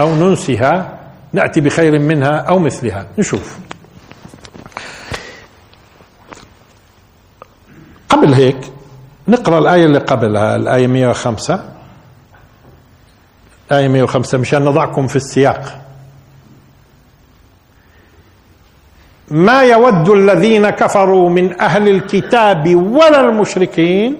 أو 0.00 0.14
ننسها 0.14 0.98
نأتي 1.32 1.60
بخير 1.60 1.98
منها 1.98 2.36
أو 2.38 2.58
مثلها. 2.58 3.06
نشوف. 3.18 3.58
قبل 8.08 8.34
هيك 8.34 8.56
نقرأ 9.28 9.58
الآية 9.58 9.84
اللي 9.84 9.98
قبلها 9.98 10.56
الآية 10.56 10.86
105 10.86 11.64
آية 13.72 13.88
105 13.88 14.38
مشان 14.38 14.64
نضعكم 14.64 15.06
في 15.06 15.16
السياق. 15.16 15.78
ما 19.30 19.62
يود 19.62 20.08
الذين 20.08 20.70
كفروا 20.70 21.30
من 21.30 21.60
أهل 21.60 21.88
الكتاب 21.88 22.74
ولا 22.76 23.20
المشركين 23.20 24.16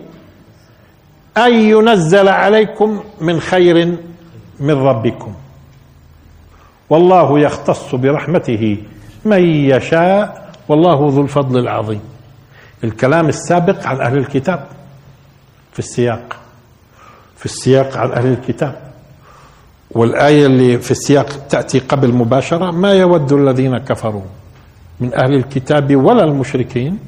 أن 1.37 1.53
ينزل 1.55 2.29
عليكم 2.29 3.05
من 3.21 3.41
خير 3.41 3.97
من 4.63 4.75
ربكم. 4.75 5.35
والله 6.91 7.39
يختص 7.39 7.95
برحمته 7.95 8.79
من 9.25 9.45
يشاء 9.45 10.51
والله 10.69 11.09
ذو 11.11 11.23
الفضل 11.23 11.59
العظيم. 11.59 12.01
الكلام 12.85 13.29
السابق 13.29 13.87
عن 13.87 14.01
أهل 14.01 14.19
الكتاب 14.19 14.67
في 15.73 15.79
السياق 15.79 16.37
في 17.37 17.45
السياق 17.45 17.97
عن 17.97 18.13
أهل 18.13 18.27
الكتاب. 18.27 18.93
والآية 19.91 20.47
اللي 20.47 20.79
في 20.79 20.91
السياق 20.91 21.47
تأتي 21.49 21.79
قبل 21.79 22.15
مباشرة 22.15 22.71
ما 22.71 22.93
يود 22.93 23.33
الذين 23.33 23.79
كفروا 23.79 24.23
من 25.01 25.15
أهل 25.15 25.35
الكتاب 25.35 25.97
ولا 25.97 26.25
المشركين 26.25 26.99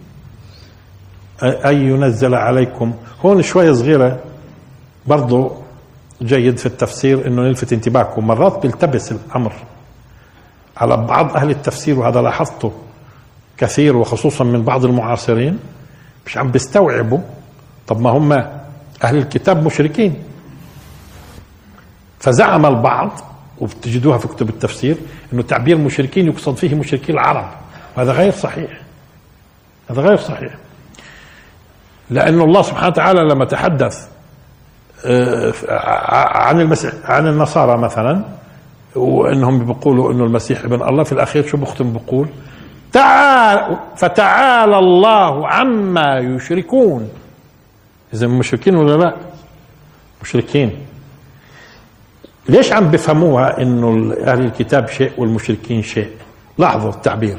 أن 1.42 1.76
ينزل 1.88 2.34
عليكم. 2.34 2.94
هون 3.24 3.42
شوية 3.42 3.72
صغيرة 3.72 4.18
برضو 5.06 5.63
جيد 6.24 6.58
في 6.58 6.66
التفسير 6.66 7.26
إنه 7.26 7.42
نلفت 7.42 7.72
انتباهكم. 7.72 8.26
مرات 8.26 8.62
بيلتبس 8.62 9.12
الأمر 9.12 9.52
على 10.76 10.96
بعض 10.96 11.36
أهل 11.36 11.50
التفسير 11.50 11.98
وهذا 11.98 12.22
لاحظته 12.22 12.72
كثير 13.56 13.96
وخصوصا 13.96 14.44
من 14.44 14.62
بعض 14.62 14.84
المعاصرين 14.84 15.58
مش 16.26 16.38
عم 16.38 16.50
بيستوعبوا. 16.50 17.18
طب 17.86 18.00
ما 18.00 18.10
هم 18.10 18.32
أهل 19.04 19.16
الكتاب 19.16 19.64
مشركين. 19.66 20.22
فزعم 22.20 22.66
البعض 22.66 23.10
وبتجدوها 23.58 24.18
في 24.18 24.28
كتب 24.28 24.48
التفسير 24.48 24.96
إنه 25.32 25.42
تعبير 25.42 25.78
مشركين 25.78 26.26
يقصد 26.26 26.56
فيه 26.56 26.74
مشركي 26.74 27.12
العرب. 27.12 27.50
وهذا 27.96 28.12
غير 28.12 28.32
صحيح. 28.32 28.80
هذا 29.90 30.02
غير 30.02 30.16
صحيح. 30.16 30.54
لأن 32.10 32.40
الله 32.40 32.62
سبحانه 32.62 32.86
وتعالى 32.88 33.20
لما 33.20 33.44
تحدث 33.44 34.13
عن 36.34 36.60
المسيح 36.60 36.92
عن 37.04 37.28
النصارى 37.28 37.78
مثلا 37.78 38.24
وإنهم 38.96 39.64
بيقولوا 39.64 40.12
إنه 40.12 40.24
المسيح 40.24 40.64
ابن 40.64 40.88
الله 40.88 41.02
في 41.02 41.12
الأخير 41.12 41.46
شو 41.46 41.56
بختم 41.56 41.92
بقول 41.92 42.28
تعال 42.92 43.76
فتعالى 43.96 44.78
الله 44.78 45.48
عما 45.48 46.18
يشركون. 46.18 47.08
إذا 48.14 48.26
مشركين 48.26 48.76
ولا 48.76 48.96
لا؟ 48.96 49.14
مشركين. 50.22 50.70
ليش 52.48 52.72
عم 52.72 52.90
بفهموها 52.90 53.62
إنه 53.62 54.14
أهل 54.24 54.40
الكتاب 54.40 54.88
شيء 54.88 55.12
والمشركين 55.18 55.82
شيء؟ 55.82 56.10
لاحظوا 56.58 56.90
التعبير. 56.90 57.38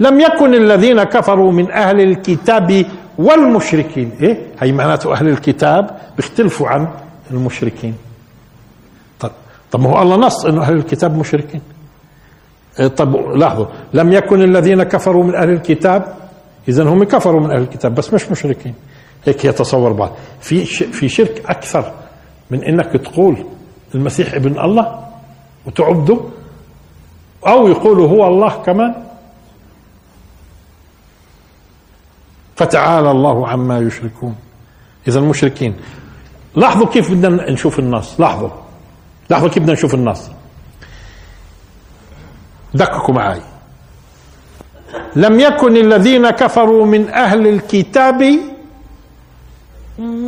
لم 0.00 0.20
يكن 0.20 0.54
الذين 0.54 1.02
كفروا 1.02 1.52
من 1.52 1.70
أهل 1.70 2.00
الكتاب 2.00 2.84
والمشركين. 3.20 4.10
إيه؟ 4.20 4.46
هي 4.60 4.72
معناته 4.72 5.12
أهل 5.12 5.28
الكتاب 5.28 5.90
بيختلفوا 6.16 6.68
عن 6.68 6.88
المشركين. 7.30 7.94
طب 9.20 9.30
طب 9.70 9.80
ما 9.80 9.90
هو 9.90 10.02
الله 10.02 10.16
نص 10.16 10.44
إنه 10.46 10.62
أهل 10.62 10.76
الكتاب 10.76 11.16
مشركين. 11.18 11.60
إيه 12.80 12.86
طب 12.88 13.16
لاحظوا 13.16 13.66
لم 13.94 14.12
يكن 14.12 14.42
الذين 14.42 14.82
كفروا 14.82 15.24
من 15.24 15.34
أهل 15.34 15.50
الكتاب 15.50 16.14
اذا 16.68 16.82
هم 16.84 17.04
كفروا 17.04 17.40
من 17.40 17.50
أهل 17.50 17.62
الكتاب 17.62 17.94
بس 17.94 18.14
مش 18.14 18.30
مشركين. 18.30 18.74
هيك 19.24 19.44
يتصور 19.44 19.92
بعض. 19.92 20.10
في 20.40 20.64
في 20.64 21.08
شرك 21.08 21.42
أكثر 21.46 21.92
من 22.50 22.64
إنك 22.64 22.92
تقول 22.92 23.36
المسيح 23.94 24.34
ابن 24.34 24.60
الله 24.60 24.98
وتعبده 25.66 26.20
أو 27.46 27.68
يقولوا 27.68 28.08
هو 28.08 28.28
الله 28.28 28.62
كمان. 28.62 28.94
فتعالى 32.60 33.10
الله 33.10 33.48
عما 33.48 33.78
يشركون. 33.78 34.34
إذا 35.08 35.18
المشركين 35.18 35.74
لاحظوا 36.56 36.86
كيف 36.86 37.10
بدنا 37.10 37.50
نشوف 37.52 37.78
النص 37.78 38.20
لاحظوا. 38.20 38.50
لاحظوا 39.30 39.48
كيف 39.48 39.62
بدنا 39.62 39.72
نشوف 39.72 39.94
النص 39.94 40.30
دققوا 42.74 43.14
معي 43.14 43.40
لم 45.16 45.40
يكن 45.40 45.76
الذين 45.76 46.30
كفروا 46.30 46.86
من 46.86 47.08
أهل 47.08 47.46
الكتاب 47.46 48.20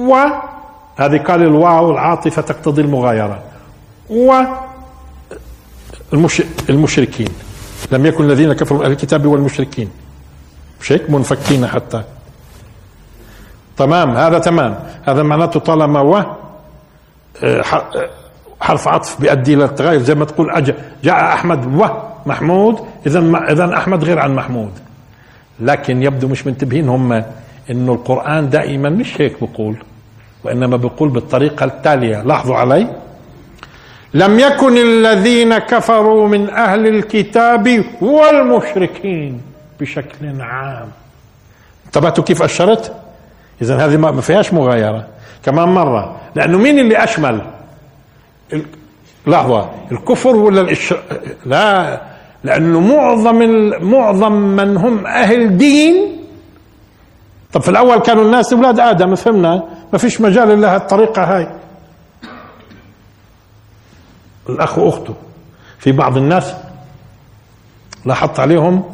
و 0.09 0.13
هذه 0.97 1.19
قال 1.19 1.43
الواو 1.43 1.91
العاطفة 1.91 2.43
تقتضي 2.43 2.83
المغايرة. 2.83 3.43
و 4.11 4.43
المشركين. 6.71 7.29
لم 7.93 8.07
يكن 8.07 8.25
الذين 8.25 8.53
كفروا 8.53 8.79
من 8.79 8.85
أهل 8.85 8.93
الكتاب 8.93 9.27
والمشركين. 9.27 9.91
مش 10.81 10.93
هيك 10.93 11.11
منفكين 11.11 11.67
حتى. 11.67 12.03
تمام 13.77 14.17
هذا 14.17 14.39
تمام. 14.39 14.79
هذا 15.03 15.23
معناته 15.23 15.61
طالما 15.61 16.01
و 16.01 16.17
آه، 16.17 16.27
آه، 17.43 18.09
حرف 18.61 18.89
عطف 18.89 19.21
بيؤدي 19.21 19.55
إلى 19.55 19.65
التغير. 19.65 20.01
زي 20.01 20.15
ما 20.15 20.25
تقول 20.25 20.51
أجا 20.51 20.75
جاء 21.05 21.15
أحمد 21.15 21.81
و 21.81 21.87
محمود. 22.27 22.79
اذا 23.07 23.21
اذا 23.51 23.77
أحمد 23.77 24.05
غير 24.05 24.19
عن 24.19 24.35
محمود. 24.35 24.71
لكن 25.61 26.03
يبدو 26.03 26.29
مش 26.29 26.47
منتبهين 26.47 26.89
هم 26.89 27.25
إنه 27.71 27.93
القرآن 27.93 28.51
دائما 28.51 28.89
مش 28.89 29.21
هيك 29.21 29.45
بقول 29.45 29.77
وإنما 30.45 30.77
بقول 30.77 31.09
بالطريقة 31.09 31.65
التالية. 31.65 32.23
لاحظوا 32.23 32.57
علي. 32.57 32.87
لم 34.15 34.41
يكن 34.41 34.77
الذين 34.79 35.59
كفروا 35.59 36.29
من 36.29 36.51
أهل 36.51 36.87
الكتاب 36.87 37.85
والمشركين 38.01 39.41
بشكل 39.81 40.41
عام. 40.41 40.89
انتبهتوا 41.87 42.25
كيف 42.25 42.43
أشرت؟ 42.43 43.02
إذا 43.63 43.77
هذه 43.87 43.97
ما 43.97 44.21
فيهاش 44.21 44.53
مغايرة. 44.53 45.07
كمان 45.43 45.69
مرة. 45.69 46.21
لأنه 46.35 46.59
مين 46.59 46.79
اللي 46.79 47.05
أشمل؟ 47.05 47.41
لحظة. 49.27 49.71
الكفر 49.93 50.37
ولا 50.37 50.61
الإش... 50.61 50.95
لا. 51.47 52.01
لأنه 52.45 52.81
معظم 52.81 53.39
معظم 53.81 54.33
من 54.33 54.77
هم 54.77 55.07
أهل 55.07 55.57
دين. 55.57 55.95
طب 57.53 57.61
في 57.61 57.69
الأول 57.69 57.99
كانوا 57.99 58.25
الناس 58.25 58.53
أولاد 58.53 58.81
آدم 58.81 59.15
فهمنا؟ 59.15 59.63
ما 59.93 59.99
فيش 59.99 60.21
مجال 60.21 60.51
إلا 60.51 60.75
هالطريقة 60.75 61.25
هاي. 61.25 61.49
الأخ 64.49 64.79
وأخته. 64.79 65.15
في 65.79 65.93
بعض 65.93 66.17
الناس 66.17 66.55
لاحظت 68.07 68.41
عليهم 68.41 68.85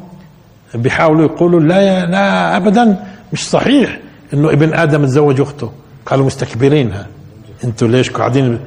بيحاولوا 0.75 1.25
يقولوا 1.25 1.61
لا 1.61 2.07
لا 2.07 2.57
ابدا. 2.57 3.05
مش 3.33 3.51
صحيح. 3.51 3.99
إنه 4.35 4.51
ابن 4.51 4.75
آدم 4.75 5.05
تزوج 5.05 5.41
أخته. 5.41 5.73
قالوا 6.07 6.27
مستكبرينها 6.27 7.07
أنتوا 7.65 7.89
ليش 7.89 8.11
قاعدين؟ 8.11 8.59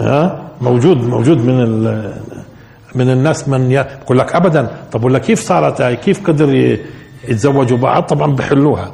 ها؟ 0.00 0.50
موجود 0.60 0.96
موجود 0.96 1.38
من 1.38 1.78
من 2.94 3.10
الناس 3.10 3.48
من 3.48 3.70
يقول 3.70 4.18
لك 4.18 4.34
ابدا. 4.34 4.68
طب 4.92 5.04
ولا 5.04 5.18
كيف 5.18 5.40
صارت 5.40 5.80
هاي؟ 5.80 5.96
كيف 5.96 6.26
قدر 6.26 6.78
يتزوجوا 7.28 7.78
بعض؟ 7.78 8.02
طبعا 8.02 8.32
بحلوها. 8.32 8.92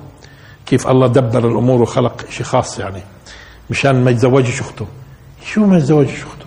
كيف 0.67 0.89
الله 0.89 1.07
دبر 1.07 1.49
الأمور 1.49 1.83
وخلق 1.83 2.25
شيء 2.31 2.47
خاص 2.47 2.79
يعني. 2.79 3.03
مشان 3.71 4.05
ما 4.05 4.11
يتزوجش 4.11 4.61
أخته. 4.61 4.87
شو 5.45 5.67
ما 5.67 5.77
يتزوجش 5.77 6.23
أخته؟ 6.23 6.47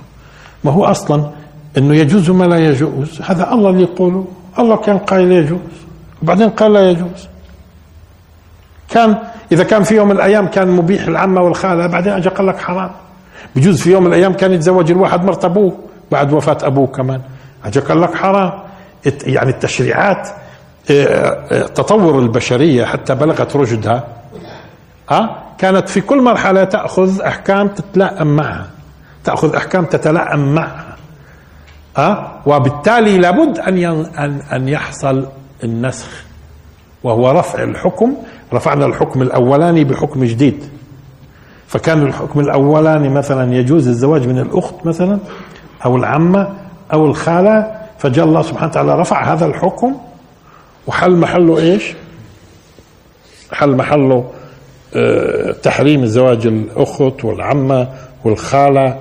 ما 0.63 0.71
هو 0.71 0.85
أصلا 0.85 1.31
إنه 1.77 1.95
يجوز 1.95 2.29
ما 2.29 2.45
لا 2.45 2.57
يجوز. 2.57 3.21
هذا 3.21 3.53
الله 3.53 3.69
اللي 3.69 3.81
يقوله. 3.83 4.27
الله 4.59 4.75
كان 4.75 4.97
قايل 4.97 5.31
يجوز. 5.31 5.59
وبعدين 6.21 6.49
قال 6.49 6.73
لا 6.73 6.89
يجوز. 6.89 7.27
كان 8.89 9.17
إذا 9.51 9.63
كان 9.63 9.83
في 9.83 9.95
يوم 9.95 10.07
من 10.07 10.15
الأيام 10.15 10.47
كان 10.47 10.67
مبيح 10.67 11.07
العمه 11.07 11.41
والخالة 11.41 11.87
بعدين 11.87 12.13
اجى 12.13 12.29
قال 12.29 12.47
لك 12.47 12.57
حرام. 12.57 12.91
بجوز 13.55 13.81
في 13.81 13.91
يوم 13.91 14.03
من 14.03 14.09
الأيام 14.09 14.33
كان 14.33 14.51
يتزوج 14.51 14.91
الواحد 14.91 15.23
مرت 15.25 15.45
أبوه 15.45 15.77
بعد 16.11 16.33
وفاة 16.33 16.57
أبوه 16.61 16.87
كمان. 16.87 17.21
اجى 17.65 17.79
قال 17.79 18.01
لك 18.01 18.15
حرام. 18.15 18.51
يعني 19.23 19.49
التشريعات 19.49 20.29
آه، 20.91 21.03
آه، 21.51 21.67
تطور 21.67 22.19
البشرية 22.19 22.85
حتى 22.85 23.15
بلغت 23.15 23.55
رشدها. 23.55 24.03
أه؟ 25.11 25.29
كانت 25.57 25.89
في 25.89 26.01
كل 26.01 26.21
مرحلة 26.21 26.63
تأخذ 26.63 27.21
أحكام 27.21 27.67
تتلائم 27.67 28.35
معها. 28.35 28.67
تأخذ 29.23 29.55
أحكام 29.55 29.85
تتلائم 29.85 30.55
معها. 30.55 30.95
أه؟ 31.97 32.31
وبالتالي 32.45 33.17
لابد 33.17 33.59
أن 33.59 33.77
ان 34.17 34.41
أن 34.53 34.67
يحصل 34.67 35.27
النسخ 35.63 36.23
وهو 37.03 37.31
رفع 37.31 37.63
الحكم 37.63 38.15
رفعنا 38.53 38.85
الحكم 38.85 39.21
الأولاني 39.21 39.83
بحكم 39.83 40.23
جديد 40.23 40.63
فكان 41.67 42.01
الحكم 42.01 42.39
الأولاني 42.39 43.09
مثلا 43.09 43.55
يجوز 43.55 43.87
الزواج 43.87 44.27
من 44.27 44.39
الأخت 44.39 44.85
مثلا 44.85 45.19
أو 45.85 45.95
العمة 45.95 46.49
أو 46.93 47.05
الخالة 47.05 47.71
فجاء 47.97 48.25
الله 48.25 48.41
سبحانه 48.41 48.67
وتعالى 48.67 48.99
رفع 48.99 49.33
هذا 49.33 49.45
الحكم 49.45 49.95
وحل 50.87 51.11
محله 51.11 51.57
إيش؟ 51.57 51.93
حل 53.51 53.75
محله 53.75 54.29
آه، 54.95 55.51
تحريم 55.51 56.03
الزواج 56.03 56.47
الأخت 56.47 57.25
والعمة 57.25 57.87
والخالة 58.23 58.99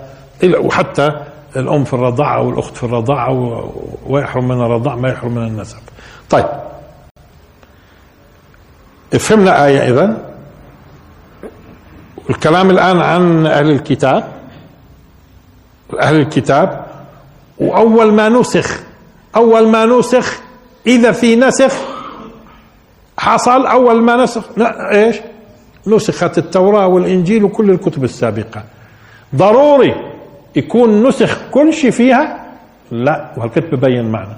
وحتى 0.58 1.10
الأم 1.56 1.84
في 1.84 1.94
الرضاعة 1.94 2.42
والأخت 2.42 2.76
في 2.76 2.84
الرضاعة 2.84 3.64
ويحرم 4.06 4.48
من 4.48 4.60
الرضاع 4.60 4.94
ما 4.94 5.08
يحرم 5.08 5.34
من 5.34 5.46
النسب. 5.46 5.76
طيب 6.30 6.46
فهمنا 9.18 9.66
آية 9.66 9.78
إذا 9.78 10.32
الكلام 12.30 12.70
الآن 12.70 13.00
عن 13.00 13.46
أهل 13.46 13.70
الكتاب. 13.70 14.32
أهل 16.00 16.16
الكتاب. 16.16 16.86
وأول 17.58 18.12
ما 18.12 18.28
نسخ 18.28 18.80
أول 19.36 19.68
ما 19.68 19.86
نسخ 19.86 20.40
إذا 20.86 21.12
في 21.12 21.36
نسخ 21.36 21.74
حصل 23.18 23.66
أول 23.66 24.02
ما 24.02 24.16
نسخ 24.16 24.44
إيش؟ 24.92 25.16
نسخت 25.86 26.38
التوراة 26.38 26.86
والإنجيل 26.86 27.44
وكل 27.44 27.70
الكتب 27.70 28.04
السابقة. 28.04 28.62
ضروري 29.36 29.94
يكون 30.56 31.06
نسخ 31.08 31.38
كل 31.50 31.72
شيء 31.72 31.90
فيها؟ 31.90 32.52
لا 32.90 33.32
وهالكتب 33.36 33.70
ببين 33.74 34.04
معنى. 34.04 34.36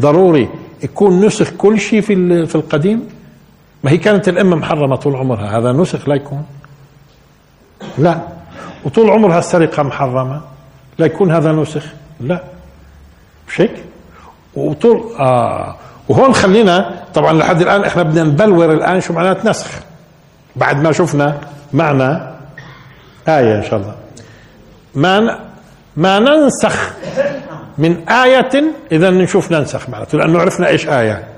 ضروري 0.00 0.48
يكون 0.82 1.26
نسخ 1.26 1.50
كل 1.50 1.80
شيء 1.80 2.00
في 2.00 2.46
في 2.46 2.54
القديم؟ 2.54 3.08
ما 3.84 3.90
هي 3.90 3.98
كانت 3.98 4.28
الأمة 4.28 4.56
محرمة 4.56 4.96
طول 4.96 5.16
عمرها؟ 5.16 5.58
هذا 5.58 5.72
نسخ 5.72 6.08
لا 6.08 6.14
يكون 6.14 6.44
لا. 7.98 8.20
وطول 8.84 9.10
عمرها 9.10 9.38
السرقة 9.38 9.82
محرمة. 9.82 10.40
لا 10.98 11.06
يكون 11.06 11.30
هذا 11.30 11.52
نسخ. 11.52 11.84
لا. 12.20 12.42
مش 13.48 13.60
هيك 13.60 13.84
وطول 14.54 15.14
آه. 15.18 15.76
وهون 16.08 16.34
خلينا 16.34 17.02
طبعا 17.14 17.32
لحد 17.32 17.60
الآن 17.60 17.84
إحنا 17.84 18.02
بدنا 18.02 18.24
نبلور 18.24 18.72
الآن 18.72 19.00
شو 19.00 19.12
معنات 19.12 19.46
نسخ. 19.46 19.70
بعد 20.56 20.82
ما 20.82 20.92
شفنا 20.92 21.40
معنى 21.72 22.20
آية 23.28 23.56
إن 23.56 23.62
شاء 23.62 23.80
الله. 23.80 23.94
ما 24.94 25.38
ما 25.96 26.18
ننسخ 26.18 26.92
من 27.78 28.08
آية 28.08 28.64
إذا 28.92 29.10
نشوف 29.10 29.52
ننسخ 29.52 29.88
معناته 29.88 30.18
لأنه 30.18 30.40
عرفنا 30.40 30.68
إيش 30.68 30.88
آية. 30.88 31.33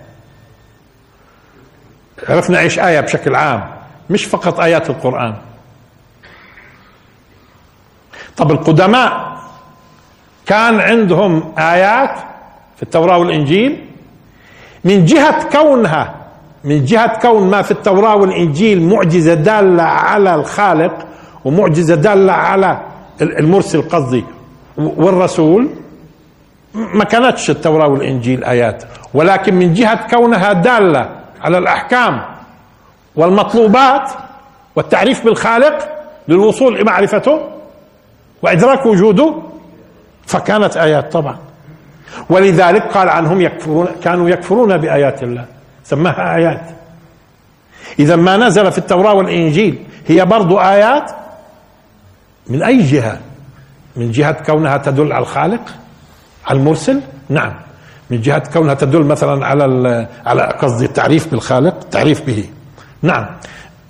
عرفنا 2.28 2.60
إيش 2.60 2.78
آية 2.78 3.00
بشكل 3.00 3.34
عام. 3.34 3.64
مش 4.10 4.24
فقط 4.24 4.60
آيات 4.60 4.90
القرآن. 4.90 5.34
طب 8.36 8.50
القدماء 8.50 9.36
كان 10.46 10.80
عندهم 10.80 11.52
آيات 11.58 12.18
في 12.76 12.82
التوراة 12.82 13.18
والإنجيل. 13.18 13.84
من 14.84 15.04
جهة 15.04 15.48
كونها 15.48 16.14
من 16.64 16.84
جهة 16.84 17.18
كون 17.20 17.50
ما 17.50 17.62
في 17.62 17.70
التوراة 17.70 18.16
والإنجيل 18.16 18.82
معجزة 18.82 19.34
دالة 19.34 19.82
على 19.82 20.34
الخالق 20.34 21.06
ومعجزة 21.44 21.94
دالة 21.94 22.32
على 22.32 22.80
المرسل 23.20 23.88
قصدي 23.88 24.24
والرسول 24.76 25.68
ما 26.74 27.04
كانتش 27.04 27.50
التوراة 27.50 27.88
والإنجيل 27.88 28.44
آيات. 28.44 28.84
ولكن 29.14 29.54
من 29.54 29.74
جهة 29.74 30.06
كونها 30.16 30.52
دالة 30.52 31.10
على 31.46 31.58
الأحكام 31.58 32.22
والمطلوبات 33.16 34.10
والتعريف 34.76 35.24
بالخالق 35.24 35.88
للوصول 36.28 36.80
لمعرفته 36.80 37.40
وإدراك 38.42 38.86
وجوده 38.86 39.34
فكانت 40.26 40.76
آيات 40.76 41.12
طبعا. 41.12 41.38
ولذلك 42.30 42.82
قال 42.82 43.08
عنهم 43.08 43.40
يكفرون 43.40 43.88
كانوا 44.04 44.28
يكفرون 44.28 44.76
بآيات 44.76 45.22
الله 45.22 45.44
سماها 45.84 46.36
آيات. 46.36 46.62
إذا 47.98 48.16
ما 48.16 48.36
نزل 48.36 48.72
في 48.72 48.78
التوراة 48.78 49.14
والإنجيل 49.14 49.78
هي 50.06 50.24
برضو 50.24 50.58
آيات 50.58 51.10
من 52.46 52.62
أي 52.62 52.82
جهة؟ 52.82 53.20
من 53.96 54.10
جهة 54.10 54.44
كونها 54.44 54.76
تدل 54.76 55.12
على 55.12 55.22
الخالق 55.22 55.74
على 56.46 56.58
المرسل؟ 56.58 57.00
نعم. 57.28 57.54
من 58.10 58.20
جهة 58.20 58.52
كونها 58.52 58.74
تدل 58.74 59.02
مثلا 59.02 59.46
على 59.46 60.08
على 60.26 60.42
قصدي 60.42 60.84
التعريف 60.84 61.30
بالخالق 61.30 61.74
التعريف 61.82 62.26
به. 62.26 62.44
نعم. 63.02 63.26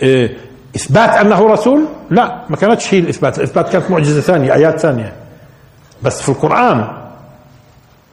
إيه، 0.03 0.37
إثبات 0.77 1.11
أنه 1.11 1.53
رسول؟ 1.53 1.87
لا 2.11 2.41
ما 2.49 2.57
كانتش 2.57 2.95
هي 2.95 2.99
الإثبات. 2.99 3.39
الإثبات 3.39 3.69
كانت 3.69 3.91
معجزة 3.91 4.21
ثانية 4.21 4.55
آيات 4.55 4.81
ثانية. 4.81 5.13
بس 6.03 6.23
في 6.23 6.29
القرآن 6.29 6.89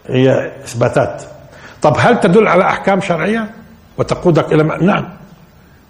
هي 0.07 0.51
إثباتات. 0.65 1.23
طب 1.81 1.95
هل 1.99 2.19
تدل 2.19 2.47
على 2.47 2.63
أحكام 2.63 3.01
شرعية؟ 3.01 3.49
وتقودك 3.97 4.53
إلى 4.53 4.63
نعم. 4.63 5.09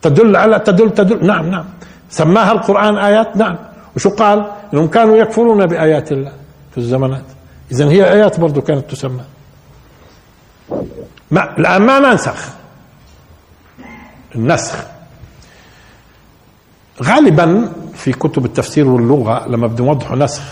تدل 0.02 0.36
على 0.36 0.60
تدل 0.60 0.90
تدل. 0.90 1.28
نعم 1.28 1.50
نعم. 1.50 1.66
سماها 2.10 2.52
القرآن 2.52 2.98
آيات؟ 2.98 3.38
نعم. 3.38 3.58
وشو 3.96 4.10
قال؟ 4.10 4.46
إنهم 4.74 4.88
كانوا 4.88 5.18
يكفرون 5.18 5.66
بآيات 5.66 6.12
الله 6.12 6.32
في 6.72 6.78
الزمانات. 6.78 7.26
إذا 7.72 7.86
هي 7.90 8.14
آيات 8.14 8.40
برضو 8.40 8.62
كانت 8.62 8.92
تسمى. 8.92 9.22
ما 11.32 11.58
الآن 11.58 11.82
ما 11.82 12.00
ننسخ. 12.00 12.50
النسخ. 14.36 14.76
غالبا 17.04 17.72
في 17.94 18.12
كتب 18.12 18.46
التفسير 18.46 18.88
واللغة 18.88 19.48
لما 19.48 19.68
بدهم 19.68 19.88
يوضحوا 19.88 20.16
نسخ 20.18 20.44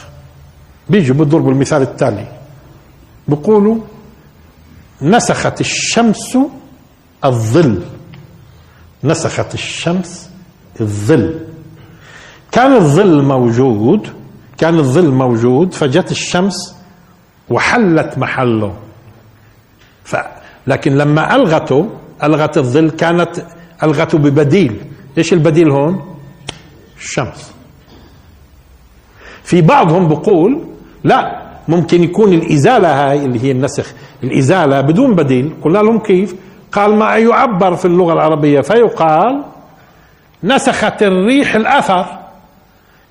بيجوا 0.90 1.16
بيضربوا 1.16 1.52
المثال 1.52 1.82
التالي. 1.82 2.28
بيقولوا 3.28 3.78
نسخت 5.02 5.62
الشمس 5.62 6.38
الظل. 7.26 7.84
نسخت 9.04 9.54
الشمس 9.54 10.30
الظل. 10.82 11.40
كان 12.52 12.74
الظل 12.74 13.22
موجود 13.24 14.08
كان 14.58 14.80
الظل 14.80 15.12
موجود 15.12 15.74
فجت 15.74 16.12
الشمس 16.12 16.76
وحلت 17.50 18.18
محله. 18.18 18.76
ف 20.12 20.16
لكن 20.68 20.98
لما 20.98 21.36
ألغته 21.36 21.90
ألغت 22.24 22.58
الظل 22.58 22.90
كانت 22.90 23.46
ألغته 23.84 24.18
ببديل. 24.18 24.82
إيش 25.18 25.34
البديل 25.34 25.70
هون؟ 25.72 26.16
الشمس. 26.98 27.52
في 29.44 29.62
بعضهم 29.62 30.08
بقول 30.08 30.62
لا 31.04 31.42
ممكن 31.68 32.04
يكون 32.04 32.34
الإزالة 32.34 32.88
هاي 33.10 33.26
اللي 33.26 33.44
هي 33.44 33.52
النسخ 33.52 33.94
الإزالة 34.24 34.82
بدون 34.82 35.16
بديل. 35.16 35.54
قلنا 35.62 35.80
لهم 35.80 36.00
كيف؟ 36.00 36.36
قال 36.72 36.96
ما 36.96 37.18
يعبر 37.18 37.76
في 37.76 37.86
اللغة 37.86 38.14
العربية 38.14 38.62
فيقال 38.62 39.44
نسخت 40.44 41.04
الريح 41.04 41.56
الأثر. 41.56 42.06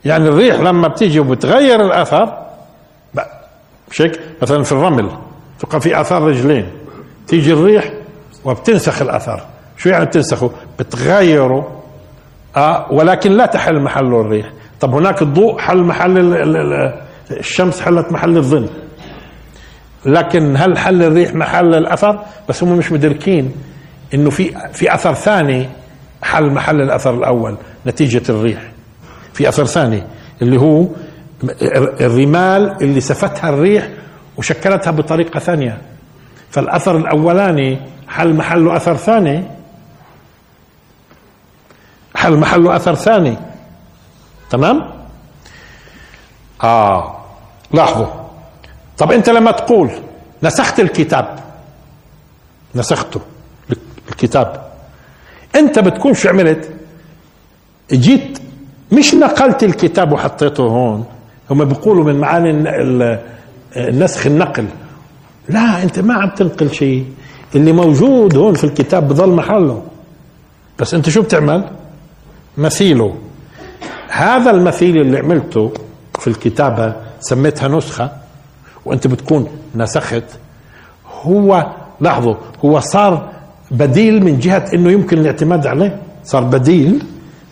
يعني 0.04 0.28
الريح 0.28 0.60
لما 0.60 0.88
بتيجي 0.88 1.20
وبتغير 1.20 1.86
الأثر 1.86 2.36
هيك 4.00 4.20
مثلا 4.42 4.62
في 4.62 4.72
الرمل 4.72 5.10
تبقى 5.58 5.80
في 5.80 6.00
آثار 6.00 6.22
رجلين. 6.22 6.66
تيجي 7.30 7.52
الريح 7.52 7.92
وبتنسخ 8.44 9.02
الأثر. 9.02 9.46
شو 9.76 9.88
يعني 9.88 10.04
بتنسخه؟ 10.04 10.50
بتغيره. 10.78 11.82
آه 12.56 12.92
ولكن 12.92 13.32
لا 13.32 13.46
تحل 13.46 13.80
محله 13.80 14.20
الريح. 14.20 14.52
طب 14.80 14.94
هناك 14.94 15.22
الضوء 15.22 15.58
حل 15.58 15.82
محل 15.82 16.18
الشمس 17.30 17.80
حلت 17.80 18.12
محل 18.12 18.36
الظل. 18.36 18.68
لكن 20.06 20.56
هل 20.56 20.78
حل 20.78 21.02
الريح 21.02 21.34
محل 21.34 21.74
الأثر؟ 21.74 22.18
بس 22.48 22.62
هم 22.62 22.76
مش 22.78 22.92
مدركين 22.92 23.52
إنه 24.14 24.30
في 24.30 24.54
في 24.72 24.94
أثر 24.94 25.14
ثاني 25.14 25.68
حل 26.22 26.50
محل 26.50 26.80
الأثر 26.80 27.14
الأول 27.14 27.56
نتيجة 27.86 28.22
الريح. 28.28 28.62
في 29.32 29.48
أثر 29.48 29.64
ثاني 29.64 30.02
اللي 30.42 30.60
هو 30.60 30.86
الرمال 32.00 32.76
اللي 32.82 33.00
سفتها 33.00 33.48
الريح 33.50 33.88
وشكلتها 34.36 34.90
بطريقة 34.90 35.40
ثانية. 35.40 35.78
فالأثر 36.50 36.96
الأولاني 36.96 37.78
حل 38.08 38.34
محله 38.34 38.76
أثر 38.76 38.96
ثاني؟ 38.96 39.44
حل 42.14 42.36
محله 42.36 42.76
أثر 42.76 42.94
ثاني؟ 42.94 43.36
تمام؟ 44.50 44.90
آه 46.62 47.16
لاحظوا. 47.72 48.06
طب 48.98 49.12
أنت 49.12 49.30
لما 49.30 49.50
تقول 49.50 49.90
نسخت 50.42 50.80
الكتاب 50.80 51.38
نسخته 52.74 53.20
الكتاب 54.08 54.70
أنت 55.56 55.78
بتكون 55.78 56.14
شو 56.14 56.28
عملت؟ 56.28 56.70
جيت 57.92 58.38
مش 58.92 59.14
نقلت 59.14 59.64
الكتاب 59.64 60.12
وحطيته 60.12 60.62
هون. 60.62 61.06
هم 61.50 61.64
بيقولوا 61.64 62.04
من 62.04 62.20
معاني 62.20 62.50
النسخ 63.76 64.26
النقل. 64.26 64.66
لا 65.50 65.82
انت 65.82 65.98
ما 65.98 66.14
عم 66.14 66.28
تنقل 66.30 66.70
شيء. 66.72 67.06
اللي 67.54 67.72
موجود 67.72 68.36
هون 68.36 68.54
في 68.54 68.64
الكتاب 68.64 69.08
بضل 69.08 69.28
محله. 69.28 69.82
بس 70.78 70.94
انت 70.94 71.08
شو 71.08 71.22
بتعمل؟ 71.22 71.64
مثيله. 72.58 73.14
هذا 74.08 74.50
المثيل 74.50 74.96
اللي 75.00 75.18
عملته 75.18 75.72
في 76.18 76.28
الكتابة 76.28 76.94
سميتها 77.20 77.68
نسخة 77.68 78.10
وانت 78.84 79.06
بتكون 79.06 79.48
نسخت. 79.74 80.24
هو 81.22 81.66
لاحظوا 82.00 82.34
هو 82.64 82.80
صار 82.80 83.30
بديل 83.70 84.24
من 84.24 84.38
جهة 84.38 84.64
إنه 84.74 84.92
يمكن 84.92 85.18
الاعتماد 85.18 85.66
عليه. 85.66 86.02
صار 86.24 86.44
بديل 86.44 87.02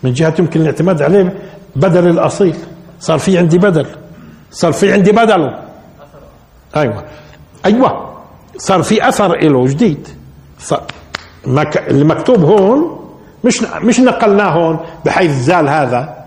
من 0.03 0.13
جهة 0.13 0.33
يمكن 0.39 0.61
الاعتماد 0.61 1.01
عليه 1.01 1.33
بدل 1.75 2.07
الأصيل. 2.07 2.55
صار 2.99 3.19
في 3.19 3.37
عندي 3.37 3.57
بدل. 3.57 3.85
صار 4.51 4.71
في 4.71 4.93
عندي 4.93 5.11
بدله. 5.11 5.59
أيوه. 6.75 7.03
أيوه. 7.65 8.15
صار 8.57 8.83
في 8.83 9.07
أثر 9.07 9.35
له 9.35 9.67
جديد. 9.67 10.07
صار 10.59 10.83
اللي 11.87 12.05
مكتوب 12.05 12.43
هون 12.43 12.99
مش 13.43 13.63
مش 13.63 13.99
نقلناه 13.99 14.49
هون 14.49 14.79
بحيث 15.05 15.31
زال 15.31 15.69
هذا. 15.69 16.25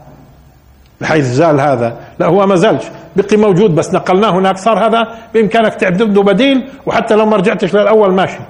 بحيث 1.01 1.25
زال 1.25 1.61
هذا. 1.61 2.01
لا 2.19 2.27
هو 2.27 2.47
ما 2.47 2.57
زالش. 2.57 2.85
بقي 3.17 3.37
موجود 3.37 3.75
بس 3.75 3.95
نقلناه 3.95 4.31
هناك. 4.31 4.59
صار 4.59 4.87
هذا 4.87 5.19
بإمكانك 5.35 5.75
تعدد 5.75 6.17
له 6.17 6.23
بديل 6.23 6.69
وحتى 6.87 7.15
لو 7.15 7.27
ما 7.27 7.37
رجعتش 7.37 7.75
للأول 7.75 8.13
ماشي. 8.13 8.41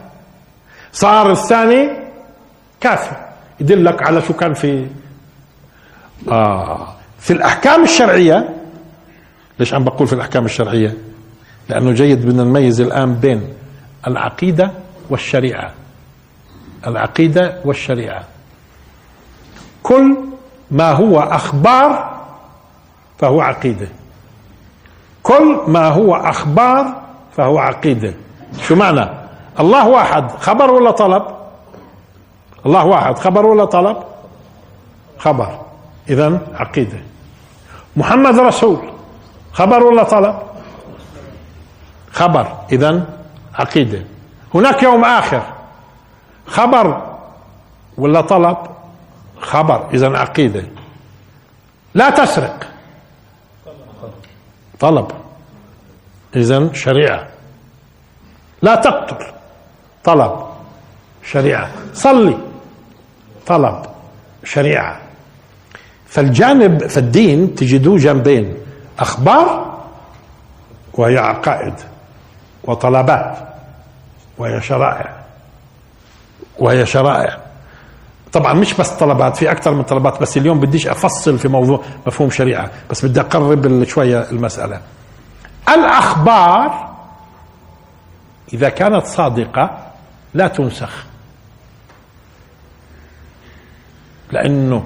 صار 0.93 1.31
الثاني 1.31 1.91
كافي. 2.81 3.17
يدلك 3.61 4.03
على 4.03 4.23
شو 4.23 4.33
كان 4.33 4.55
في 4.55 4.87
آه 6.29 6.89
في 7.19 7.33
الأحكام 7.33 7.83
الشرعية. 7.83 8.49
ليش 9.59 9.75
عم 9.75 9.85
بقول 9.85 10.07
في 10.07 10.13
الأحكام 10.13 10.45
الشرعية؟ 10.45 10.95
لأنه 11.69 11.93
جيد 11.93 12.27
بدنا 12.27 12.45
نميز 12.45 12.81
الآن 12.81 13.15
بين 13.15 13.55
العقيدة 14.07 14.71
والشريعة. 15.11 15.71
العقيدة 16.87 17.61
والشريعة. 17.65 18.25
كل 19.83 20.17
ما 20.71 20.93
هو 20.93 21.21
أخبار 21.21 22.21
فهو 23.19 23.41
عقيدة. 23.41 23.89
كل 25.23 25.61
ما 25.67 25.89
هو 25.89 26.15
أخبار 26.15 27.03
فهو 27.37 27.59
عقيدة. 27.59 28.15
شو 28.61 28.75
معنى؟ 28.75 29.09
الله 29.61 29.89
واحد 29.89 30.31
خبر 30.31 30.71
ولا 30.71 30.91
طلب؟ 30.91 31.23
الله 32.67 32.85
واحد 32.85 33.19
خبر 33.19 33.47
ولا 33.47 33.65
طلب؟ 33.65 33.97
خبر. 35.19 35.61
اذا 36.09 36.39
عقيدة. 36.55 36.99
محمد 37.97 38.39
رسول 38.39 38.79
خبر 39.53 39.83
ولا 39.83 40.03
طلب؟ 40.03 40.52
خبر. 42.13 42.57
اذا 42.73 43.07
عقيدة. 43.55 44.05
هناك 44.55 44.83
يوم 44.83 45.05
آخر. 45.05 45.43
خبر 46.47 47.17
ولا 47.99 48.21
طلب؟ 48.21 48.57
خبر. 49.41 49.89
اذا 49.95 50.19
عقيدة. 50.19 50.65
لا 51.95 52.11
تسرق. 52.11 52.69
طلب. 54.81 55.11
اذا 56.37 56.73
شريعة. 56.73 57.29
لا 58.63 58.75
تقتل. 58.75 59.27
طلب. 60.05 60.47
شريعة. 61.25 61.71
صلي. 61.95 62.39
طلب. 63.47 63.83
شريعة. 64.45 64.99
فالجانب 66.07 66.87
في 66.87 66.97
الدين 66.97 67.55
تجدوه 67.55 67.99
جنبين. 67.99 68.57
أخبار 68.99 69.79
وهي 70.95 71.19
عقائد. 71.19 71.92
وطلبات 72.65 73.39
وهي 74.39 74.61
شرائع 74.61 75.13
وهي 76.59 76.87
شرائع. 76.87 77.39
طبعا 78.33 78.53
مش 78.53 78.75
بس 78.75 78.91
طلبات 78.91 79.37
في 79.37 79.51
أكثر 79.51 79.75
من 79.75 79.83
طلبات 79.83 80.21
بس 80.23 80.37
اليوم 80.37 80.61
بديش 80.61 80.87
أفصل 80.87 81.39
في 81.39 81.49
موضوع 81.49 81.83
مفهوم 82.07 82.31
شريعة 82.31 82.71
بس 82.91 83.05
بدي 83.05 83.21
أقرب 83.21 83.85
شوية 83.85 84.31
المسألة. 84.31 84.81
الأخبار 85.69 86.89
إذا 88.53 88.69
كانت 88.69 89.07
صادقة 89.07 89.79
لا 90.35 90.49
تنسخ. 90.49 91.05
لأنه 94.33 94.85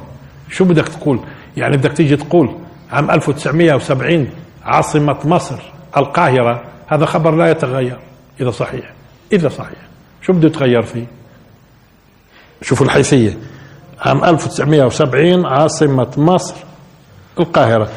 شو 0.50 0.64
بدك 0.64 0.88
تقول؟ 0.88 1.20
يعني 1.56 1.76
بدك 1.76 1.92
تيجي 1.92 2.16
تقول 2.16 2.56
عام 2.92 3.10
1970 3.10 4.30
عاصمة 4.64 5.16
مصر 5.24 5.58
القاهرة 5.96 6.62
هذا 6.86 7.06
خبر 7.06 7.36
لا 7.36 7.50
يتغير 7.50 7.98
إذا 8.40 8.50
صحيح 8.50 8.92
إذا 9.32 9.48
صحيح. 9.48 9.78
شو 10.22 10.32
بده 10.32 10.46
يتغير 10.48 10.82
فيه؟ 10.82 11.06
شوفوا 12.62 12.86
الحيثية. 12.86 13.38
عام 14.00 14.24
1970 14.24 15.46
عاصمة 15.46 16.10
مصر 16.16 16.54
القاهرة. 17.38 17.88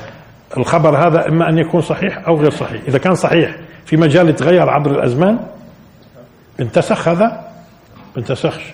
الخبر 0.58 1.08
هذا 1.08 1.28
إما 1.28 1.49
أن 1.49 1.58
يكون 1.58 1.82
صحيح 1.82 2.28
أو 2.28 2.38
غير 2.38 2.52
صحيح. 2.52 2.82
إذا 2.88 2.97
كان 2.97 3.15
صحيح 3.15 3.56
في 3.86 3.97
مجال 3.97 4.30
يتغير 4.30 4.69
عبر 4.69 4.91
الأزمان؟ 4.91 5.39
انتسخ 6.60 7.08
هذا؟ 7.08 7.52
انتسخش 8.17 8.73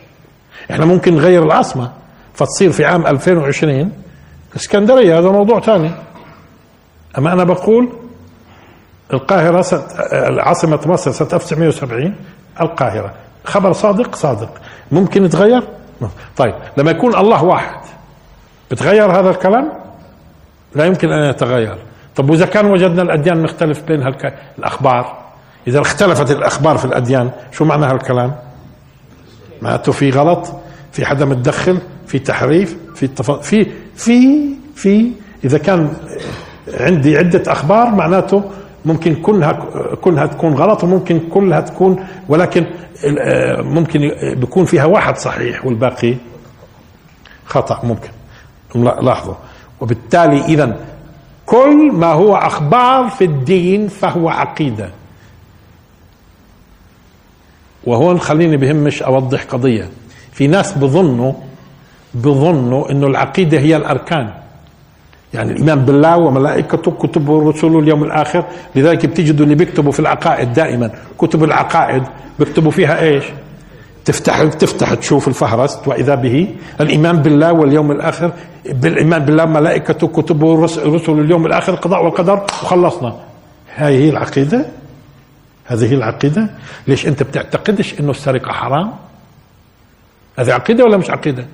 إحنا 0.71 0.85
ممكن 0.85 1.15
نغير 1.15 1.43
العاصمة 1.43 1.91
فتصير 2.33 2.71
في 2.71 2.85
عام 2.85 3.07
2020 3.07 3.91
إسكندرية 4.55 5.19
هذا 5.19 5.29
موضوع 5.29 5.59
ثاني. 5.59 5.91
أما 7.17 7.33
أنا 7.33 7.43
بقول 7.43 7.89
القاهرة 9.13 9.61
سنة 9.61 9.83
عاصمة 10.41 10.79
مصر 10.85 11.11
سنة 11.11 11.27
1970 11.33 12.15
القاهرة. 12.61 13.13
خبر 13.45 13.73
صادق 13.73 14.15
صادق. 14.15 14.49
ممكن 14.91 15.25
يتغير؟ 15.25 15.63
طيب 16.37 16.53
لما 16.77 16.91
يكون 16.91 17.15
الله 17.15 17.43
واحد 17.43 17.79
بتغير 18.71 19.19
هذا 19.19 19.29
الكلام؟ 19.29 19.71
لا 20.75 20.85
يمكن 20.85 21.11
أن 21.11 21.29
يتغير. 21.29 21.77
طب 22.15 22.29
وإذا 22.29 22.45
كان 22.45 22.65
وجدنا 22.65 23.01
الأديان 23.01 23.43
مختلف 23.43 23.83
بين 23.83 24.13
الأخبار؟ 24.59 25.17
إذا 25.67 25.81
اختلفت 25.81 26.31
الأخبار 26.31 26.77
في 26.77 26.85
الأديان 26.85 27.31
شو 27.51 27.65
معنى 27.65 27.85
هالكلام؟ 27.85 28.35
معناته 29.61 29.91
في 29.91 30.09
غلط 30.09 30.53
في 30.91 31.05
حدا 31.05 31.25
متدخل 31.25 31.79
في 32.07 32.19
تحريف 32.19 32.77
في 32.95 33.03
التف... 33.03 33.31
في 33.31 33.71
في 33.95 34.45
في 34.75 35.11
إذا 35.43 35.57
كان 35.57 35.93
عندي 36.79 37.17
عدة 37.17 37.51
أخبار 37.51 37.89
معناته 37.89 38.51
ممكن 38.85 39.15
كلها 39.15 39.51
كلها 40.01 40.25
تكون 40.25 40.53
غلط 40.53 40.83
وممكن 40.83 41.19
كلها 41.19 41.61
تكون 41.61 42.05
ولكن 42.29 42.65
ممكن 43.59 44.11
بيكون 44.35 44.65
فيها 44.65 44.85
واحد 44.85 45.17
صحيح 45.17 45.65
والباقي 45.65 46.15
خطأ 47.45 47.85
ممكن. 47.85 48.09
لاحظوا. 48.75 49.33
وبالتالي 49.81 50.45
اذا 50.45 50.79
كل 51.45 51.91
ما 51.91 52.07
هو 52.07 52.35
أخبار 52.35 53.09
في 53.09 53.23
الدين 53.23 53.87
فهو 53.87 54.29
عقيدة. 54.29 54.89
وهون 57.83 58.19
خليني 58.19 58.57
بهمش 58.57 59.03
أوضح 59.03 59.43
قضية. 59.43 59.89
في 60.31 60.47
ناس 60.47 60.77
بظنوا 60.77 61.33
بظنوا 62.13 62.91
إنه 62.91 63.07
العقيدة 63.07 63.59
هي 63.59 63.75
الأركان. 63.75 64.33
يعني 65.35 65.51
الإيمان 65.51 65.85
بالله 65.85 66.17
وملائكته 66.17 66.91
كتبه 66.91 67.33
ورسله 67.33 67.79
اليوم 67.79 68.03
الآخر. 68.03 68.45
لذلك 68.75 69.05
بتجدوا 69.05 69.45
اللي 69.45 69.55
بيكتبوا 69.55 69.91
في 69.91 69.99
العقائد 69.99 70.53
دائما. 70.53 70.91
كتب 71.17 71.43
العقائد 71.43 72.03
بيكتبوا 72.39 72.71
فيها 72.71 73.01
إيش؟ 73.01 73.23
تفتح 74.05 74.43
تفتح 74.43 74.93
تشوف 74.93 75.27
الفهرس 75.27 75.79
وإذا 75.85 76.15
به. 76.15 76.55
الإيمان 76.81 77.17
بالله 77.17 77.53
واليوم 77.53 77.91
الآخر 77.91 78.31
بالإيمان 78.65 79.25
بالله 79.25 79.45
ملائكته 79.45 80.07
كتبه 80.07 80.47
ورسله 80.47 81.21
اليوم 81.21 81.45
الآخر 81.45 81.73
القضاء 81.73 82.03
والقدر 82.03 82.33
وخلصنا. 82.33 83.15
هاي 83.75 83.97
هي 83.97 84.09
العقيدة. 84.09 84.65
هذه 85.65 85.91
هي 85.91 85.95
العقيدة. 85.95 86.49
ليش 86.87 87.07
أنت 87.07 87.23
بتعتقدش 87.23 87.99
إنه 87.99 88.11
السرقة 88.11 88.51
حرام؟ 88.51 88.91
هذه 90.39 90.53
عقيدة 90.53 90.83
ولا 90.83 90.97
مش 90.97 91.09
عقيدة؟ 91.09 91.45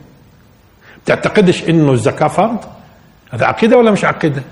بتعتقدش 1.05 1.69
إنه 1.69 1.91
الزكاة 1.91 2.27
فرض؟ 2.27 2.57
هذا 3.31 3.45
عقيدة 3.45 3.77
ولا 3.77 3.91
مش 3.91 4.05
عقيدة؟ 4.05 4.43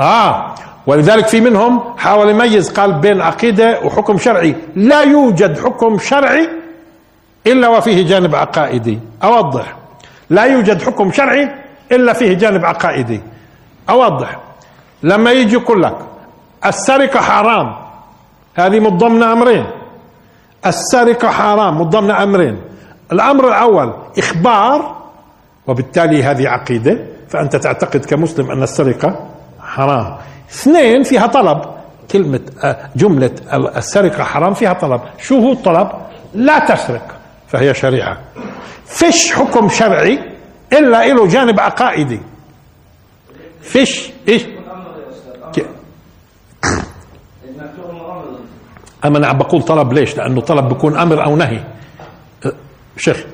آه 0.00 0.54
ولذلك 0.86 1.26
في 1.26 1.40
منهم 1.40 1.98
حاول 1.98 2.28
يميز 2.28 2.72
قال 2.72 2.92
بين 2.92 3.20
عقيدة 3.20 3.80
وحكم 3.80 4.18
شرعي. 4.18 4.56
لا 4.76 5.02
يوجد 5.02 5.58
حكم 5.58 5.98
شرعي 5.98 6.48
إلا 7.46 7.68
وفيه 7.68 8.08
جانب 8.08 8.34
عقائدي. 8.34 8.98
أوضح. 9.24 9.76
لا 10.30 10.44
يوجد 10.44 10.82
حكم 10.82 11.12
شرعي 11.12 11.48
إلا 11.92 12.12
فيه 12.12 12.34
جانب 12.34 12.64
عقائدي. 12.64 13.20
أوضح. 13.90 14.38
لما 15.02 15.32
يجي 15.32 15.54
يقول 15.54 15.82
لك 15.82 15.96
السرقة 16.66 17.20
حرام 17.20 17.76
هذه 18.54 18.80
من 18.80 18.98
ضمن 18.98 19.22
أمرين. 19.22 19.66
السرقة 20.66 21.28
حرام 21.28 21.78
من 21.78 21.84
ضمن 21.84 22.10
أمرين. 22.10 22.60
الأمر 23.12 23.48
الأول 23.48 23.92
إخبار 24.18 24.96
وبالتالي 25.66 26.22
هذه 26.22 26.48
عقيدة. 26.48 26.98
فأنت 27.32 27.56
تعتقد 27.56 28.04
كمسلم 28.04 28.50
أن 28.50 28.62
السرقة 28.62 29.28
حرام. 29.60 30.16
اثنين 30.50 31.02
فيها 31.02 31.26
طلب. 31.26 31.62
كلمة 32.10 32.40
آه، 32.64 32.90
جملة 32.96 33.30
السرقة 33.76 34.24
حرام 34.24 34.54
فيها 34.54 34.72
طلب. 34.72 35.00
شو 35.18 35.38
هو 35.38 35.52
الطلب. 35.52 35.88
لا 36.34 36.58
تسرق 36.58 37.14
فهي 37.48 37.74
شريعة. 37.74 38.18
فيش 38.86 39.32
حكم 39.32 39.68
شرعي 39.68 40.18
إلا 40.72 41.08
له 41.08 41.26
جانب 41.26 41.60
عقائدي 41.60 42.20
فيش 43.62 44.10
إيش؟ 44.28 44.42
أما 49.04 49.18
أنا 49.18 49.26
عم 49.26 49.38
بقول 49.38 49.62
طلب 49.62 49.92
ليش؟ 49.92 50.16
لأنه 50.16 50.40
طلب 50.40 50.68
بيكون 50.68 50.98
أمر 50.98 51.24
أو 51.24 51.36
نهي. 51.36 51.64
أه، 52.46 52.52
شيخ 52.96 53.24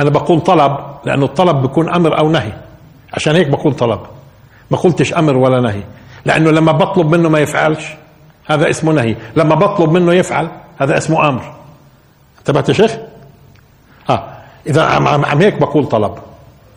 أنا 0.00 0.10
بقول 0.10 0.40
طلب 0.40 0.78
لأنه 1.04 1.24
الطلب 1.24 1.62
بيكون 1.62 1.94
أمر 1.94 2.18
أو 2.18 2.30
نهي. 2.30 2.65
عشان 3.16 3.36
هيك 3.36 3.48
بقول 3.48 3.74
طلب. 3.74 4.00
ما 4.70 4.76
قلتش 4.76 5.14
أمر 5.14 5.36
ولا 5.36 5.60
نهي. 5.60 5.82
لأنه 6.24 6.50
لما 6.50 6.72
بطلب 6.72 7.14
منه 7.14 7.28
ما 7.28 7.38
يفعلش 7.38 7.84
هذا 8.46 8.70
اسمه 8.70 8.92
نهي. 8.92 9.16
لما 9.36 9.54
بطلب 9.54 9.92
منه 9.92 10.12
يفعل 10.12 10.48
هذا 10.78 10.98
اسمه 10.98 11.28
أمر. 11.28 11.54
انتبهت 12.38 12.68
يا 12.68 12.74
شيخ؟ 12.74 12.96
آه. 14.10 14.28
إذا 14.66 14.82
عم, 14.82 15.08
عم 15.08 15.40
هيك 15.40 15.60
بقول 15.60 15.86
طلب. 15.86 16.14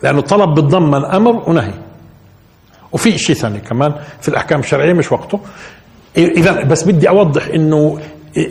لأنه 0.02 0.18
الطلب 0.18 0.54
بتضمن 0.54 1.04
أمر 1.04 1.42
ونهي. 1.46 1.74
وفي 2.92 3.18
شيء 3.18 3.36
ثاني 3.36 3.58
كمان 3.58 3.94
في 4.20 4.28
الأحكام 4.28 4.60
الشرعية 4.60 4.92
مش 4.92 5.12
وقته. 5.12 5.40
إذا 6.16 6.64
بس 6.64 6.84
بدي 6.84 7.08
أوضح 7.08 7.46
إنه 7.46 7.98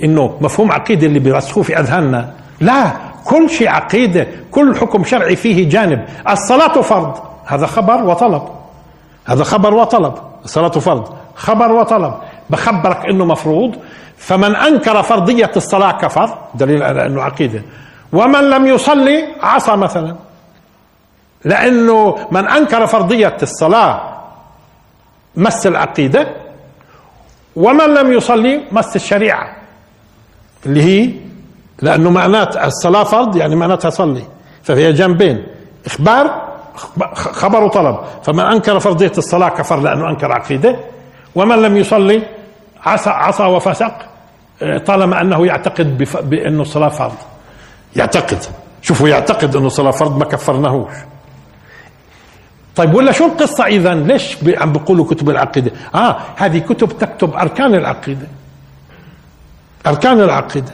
إنه 0.03 0.37
مفهوم 0.41 0.71
عقيدة 0.71 1.07
اللي 1.07 1.19
بيرسخوه 1.19 1.63
في 1.63 1.79
أذهاننا. 1.79 2.33
لا 2.61 2.93
كل 3.25 3.49
شيء 3.49 3.69
عقيدة 3.69 4.27
كل 4.51 4.75
حكم 4.75 5.03
شرعي 5.03 5.35
فيه 5.35 5.69
جانب. 5.69 6.05
الصلاة 6.29 6.81
فرض. 6.81 7.28
هذا 7.49 7.65
خبر 7.65 8.03
وطلب. 8.03 8.41
هذا 9.25 9.43
خبر 9.43 9.73
وطلب. 9.73 10.13
الصلاة 10.45 10.69
فرض. 10.69 11.13
خبر 11.35 11.71
وطلب. 11.71 12.13
بخبرك 12.49 13.05
إنه 13.05 13.25
مفروض. 13.25 13.75
فمن 14.17 14.55
أنكر 14.55 15.03
فرضية 15.03 15.51
الصلاة 15.55 15.91
كفر. 15.91 16.37
دليل 16.55 16.83
على 16.83 17.05
أنه 17.05 17.21
عقيدة. 17.21 17.61
ومن 18.13 18.49
لم 18.49 18.67
يصلي 18.67 19.25
عصى 19.41 19.75
مثلا. 19.75 20.15
لأنه 21.45 22.27
من 22.31 22.47
أنكر 22.47 22.87
فرضية 22.87 23.37
الصلاة 23.41 24.01
مس 25.35 25.67
العقيدة. 25.67 26.27
ومن 27.55 27.93
لم 27.93 28.13
يصلي 28.13 28.61
مس 28.71 28.95
الشريعة. 28.95 29.55
اللي 30.65 30.83
هي 30.83 31.13
لأنه 31.81 32.09
معنات 32.09 32.57
الصلاة 32.57 33.03
فرض 33.03 33.35
يعني 33.35 33.55
معناتها 33.55 33.89
صلي. 33.89 34.23
فهي 34.63 34.93
جنبين. 34.93 35.47
إخبار 35.85 36.48
خبر 37.13 37.63
وطلب. 37.63 37.97
فمن 38.23 38.39
أنكر 38.39 38.79
فرضية 38.79 39.11
الصلاة 39.17 39.49
كفر 39.49 39.79
لأنه 39.79 40.09
أنكر 40.09 40.31
عقيدة. 40.31 40.79
ومن 41.35 41.61
لم 41.61 41.77
يصلي 41.77 42.23
عصى 42.85 43.09
عصى 43.09 43.43
وفسق 43.43 43.93
طالما 44.85 45.21
أنه 45.21 45.45
يعتقد 45.45 45.97
بأنه 46.29 46.61
الصلاة 46.61 46.89
فرض. 46.89 47.15
يعتقد. 47.95 48.39
شوفوا 48.81 49.09
يعتقد 49.09 49.55
أنه 49.55 49.69
صلاه 49.69 49.91
فرض 49.91 50.17
ما 50.17 50.25
كفرناهوش. 50.25 50.93
طيب 52.75 52.93
ولا 52.93 53.11
شو 53.11 53.25
القصة 53.25 53.65
إذا؟ 53.65 53.93
ليش 53.93 54.37
عم 54.47 54.71
بيقولوا 54.71 55.05
كتب 55.05 55.29
العقيدة؟ 55.29 55.71
آه 55.95 56.17
هذه 56.35 56.59
كتب 56.59 56.97
تكتب 56.97 57.33
أركان 57.33 57.75
العقيدة. 57.75 58.27
أركان 59.87 60.21
العقيدة. 60.21 60.71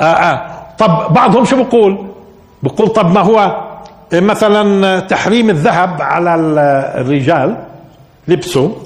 آه 0.00 0.04
آه. 0.04 0.66
طب 0.78 1.12
بعضهم 1.14 1.44
شو 1.44 1.64
بقول 1.64 2.06
بقول 2.62 2.88
طب 2.88 3.12
ما 3.14 3.20
هو 3.20 3.69
مثلا 4.14 5.00
تحريم 5.00 5.50
الذهب 5.50 6.02
على 6.02 6.34
الرجال 7.00 7.56
لبسه 8.28 8.76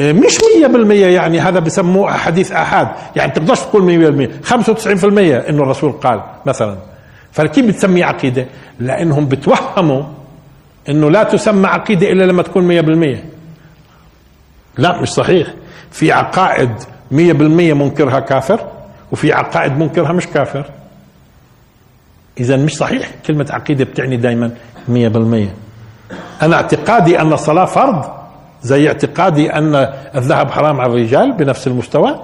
إيه، 0.00 0.12
مش 0.12 0.38
مية 0.56 0.66
بالمية 0.66 1.06
يعني 1.06 1.40
هذا 1.40 1.58
بسموه 1.58 2.12
حديث 2.12 2.52
أحد. 2.52 2.88
يعني 3.16 3.32
تقدرش 3.32 3.60
تقول 3.60 3.82
مية 3.82 3.98
بالمية. 3.98 4.30
خمسة 4.44 4.72
وتسعين 4.72 4.96
في 4.96 5.04
المية 5.04 5.36
إنه 5.36 5.62
الرسول 5.62 5.92
قال 5.92 6.20
مثلا. 6.46 6.76
فكيف 7.32 7.66
بتسميه 7.66 8.04
عقيدة؟ 8.04 8.46
لأنهم 8.80 9.26
بتوهموا 9.26 10.02
إنه 10.88 11.10
لا 11.10 11.22
تسمى 11.22 11.66
عقيدة 11.66 12.12
إلا 12.12 12.24
لما 12.24 12.42
تكون 12.42 12.64
مية 12.64 12.80
بالمية. 12.80 13.24
لا 14.78 15.00
مش 15.02 15.08
صحيح. 15.08 15.48
في 15.90 16.12
عقائد 16.12 16.70
مية 17.10 17.32
بالمية 17.32 17.74
منكرها 17.74 18.20
كافر 18.20 18.60
وفي 19.12 19.32
عقائد 19.32 19.78
منكرها 19.78 20.12
مش 20.12 20.26
كافر. 20.26 20.64
إذا 22.40 22.56
مش 22.56 22.76
صحيح. 22.76 23.10
كلمة 23.26 23.46
عقيدة 23.50 23.84
بتعني 23.84 24.16
دائما 24.16 24.50
مية 24.88 25.08
بالمية. 25.08 25.54
أنا 26.42 26.56
اعتقادي 26.56 27.20
أن 27.20 27.32
الصلاة 27.32 27.64
فرض 27.64 28.04
زي 28.62 28.88
اعتقادي 28.88 29.52
أن 29.52 29.74
الذهب 30.14 30.50
حرام 30.50 30.80
على 30.80 30.92
الرجال 30.92 31.32
بنفس 31.32 31.66
المستوى؟ 31.66 32.22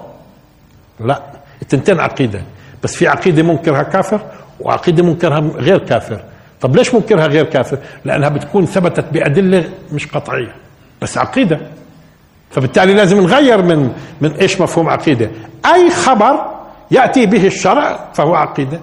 لا. 0.99 1.21
التنتين 1.61 1.99
عقيدة. 1.99 2.41
بس 2.83 2.95
في 2.95 3.07
عقيدة 3.07 3.43
منكرها 3.43 3.83
كافر 3.83 4.21
وعقيدة 4.59 5.03
منكرها 5.03 5.39
غير 5.39 5.77
كافر. 5.77 6.19
طب 6.61 6.75
ليش 6.75 6.93
منكرها 6.93 7.27
غير 7.27 7.45
كافر؟ 7.45 7.77
لأنها 8.05 8.29
بتكون 8.29 8.65
ثبتت 8.65 9.05
بأدلة 9.13 9.69
مش 9.91 10.07
قطعية. 10.07 10.55
بس 11.01 11.17
عقيدة. 11.17 11.59
فبالتالي 12.51 12.93
لازم 12.93 13.21
نغير 13.21 13.61
من 13.61 13.91
من 14.21 14.31
إيش 14.31 14.61
مفهوم 14.61 14.89
عقيدة. 14.89 15.29
أي 15.73 15.89
خبر 15.89 16.45
يأتي 16.91 17.25
به 17.25 17.47
الشرع 17.47 17.99
فهو 18.13 18.35
عقيدة. 18.35 18.79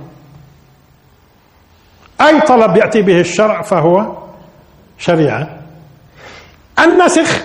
أي 2.20 2.40
طلب 2.40 2.76
يأتي 2.76 3.02
به 3.02 3.20
الشرع 3.20 3.62
فهو 3.62 4.12
شريعة. 4.98 5.58
النسخ 6.78 7.42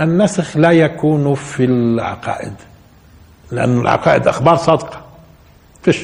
النسخ 0.00 0.56
لا 0.56 0.70
يكون 0.70 1.34
في 1.34 1.64
العقائد 1.64 2.52
لأن 3.50 3.80
العقائد 3.80 4.28
أخبار 4.28 4.56
صادقة. 4.56 5.00
فيش. 5.82 6.00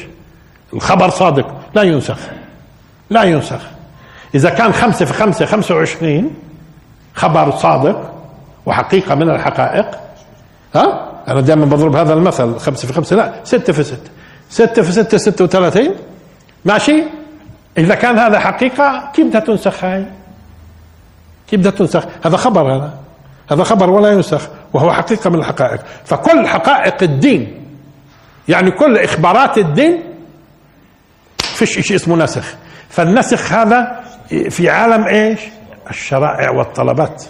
الخبر 0.72 1.10
صادق 1.10 1.54
لا 1.74 1.82
ينسخ 1.82 2.18
لا 3.10 3.22
ينسخ. 3.22 3.60
إذا 4.34 4.50
كان 4.50 4.72
خمسة 4.72 5.04
في 5.04 5.12
خمسة 5.12 5.46
خمسة 5.46 5.74
وعشرين 5.74 6.34
خبر 7.14 7.50
صادق 7.50 8.14
وحقيقة 8.66 9.14
من 9.14 9.30
الحقائق. 9.30 9.86
ها؟ 10.74 11.10
أنا 11.28 11.40
دائما 11.40 11.64
بضرب 11.64 11.96
هذا 11.96 12.14
المثل 12.14 12.58
خمسة 12.58 12.86
في 12.86 12.92
خمسة 12.92 13.16
لا 13.16 13.32
ستة 13.44 13.72
في 13.72 13.82
ستة. 13.82 14.10
ستة 14.50 14.82
في 14.82 14.92
ستة 14.92 15.18
ستة 15.18 15.44
وثلاثين. 15.44 15.94
ماشي؟ 16.64 17.04
إذا 17.78 17.94
كان 17.94 18.18
هذا 18.18 18.38
حقيقة 18.38 19.10
كيف 19.14 19.26
بدها 19.26 19.40
تنسخ 19.40 19.84
هاي 19.84 20.06
كيف 21.48 21.60
بدها 21.60 21.70
تنسخ. 21.70 22.04
هذا 22.24 22.36
خبر 22.36 22.76
هذا. 22.76 22.94
هذا 23.50 23.64
خبر 23.64 23.90
ولا 23.90 24.12
ينسخ 24.12 24.48
وهو 24.72 24.92
حقيقة 24.92 25.30
من 25.30 25.38
الحقائق. 25.38 25.80
فكل 26.04 26.46
حقائق 26.46 27.02
الدين 27.02 27.64
يعني 28.48 28.70
كل 28.70 28.98
إخبارات 28.98 29.58
الدين 29.58 30.04
فيش 31.38 31.78
شيء 31.78 31.96
اسمه 31.96 32.16
نسخ. 32.16 32.54
فالنسخ 32.88 33.52
هذا 33.52 34.00
في 34.50 34.70
عالم 34.70 35.06
إيش؟ 35.06 35.40
الشرائع 35.90 36.50
والطلبات. 36.50 37.24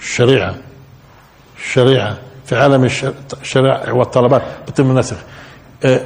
الشريعة. 0.00 0.54
الشريعة 1.58 2.16
في 2.46 2.56
عالم 2.56 2.88
الشرائع 3.40 3.92
والطلبات 3.92 4.42
بتم 4.68 4.90
النسخ. 4.90 5.16
أه 5.84 6.00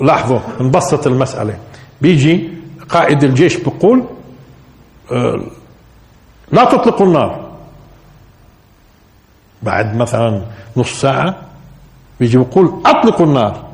لاحظوا 0.00 0.40
نبسط 0.60 1.06
المسألة. 1.06 1.58
بيجي 2.02 2.50
قائد 2.88 3.24
الجيش 3.24 3.56
بيقول 3.56 4.04
أه 5.12 5.40
لا 6.52 6.64
تطلقوا 6.64 7.06
النار. 7.06 7.52
بعد 9.62 9.96
مثلا 9.96 10.42
نص 10.76 11.00
ساعة 11.00 11.36
بيجي 12.20 12.38
بيقول 12.38 12.82
أطلقوا 12.86 13.26
النار. 13.26 13.64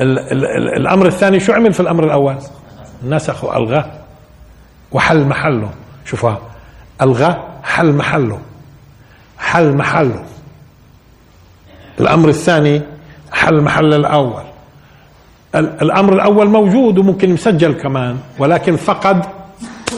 ال 0.00 0.18
ال 0.18 0.44
ال 0.44 0.76
الأمر 0.76 1.06
الثاني 1.06 1.40
شو 1.40 1.52
عمل 1.52 1.72
في 1.72 1.80
الأمر 1.80 2.04
الأول؟ 2.04 2.36
نسخ 3.04 3.44
وألغاه 3.44 3.90
وحل 4.92 5.24
محله. 5.24 5.70
شوفها 6.04 6.40
ألغاه 7.02 7.44
حل 7.62 7.92
محله. 7.92 8.40
حل 9.38 9.76
محله. 9.76 10.24
الأمر 12.00 12.28
الثاني 12.28 12.82
حل 13.32 13.60
محل 13.60 13.94
الأول. 13.94 14.42
الأمر 15.54 16.12
الأول 16.12 16.48
موجود 16.48 16.98
وممكن 16.98 17.32
مسجل 17.32 17.72
كمان 17.72 18.16
ولكن 18.38 18.76
فقد 18.76 19.24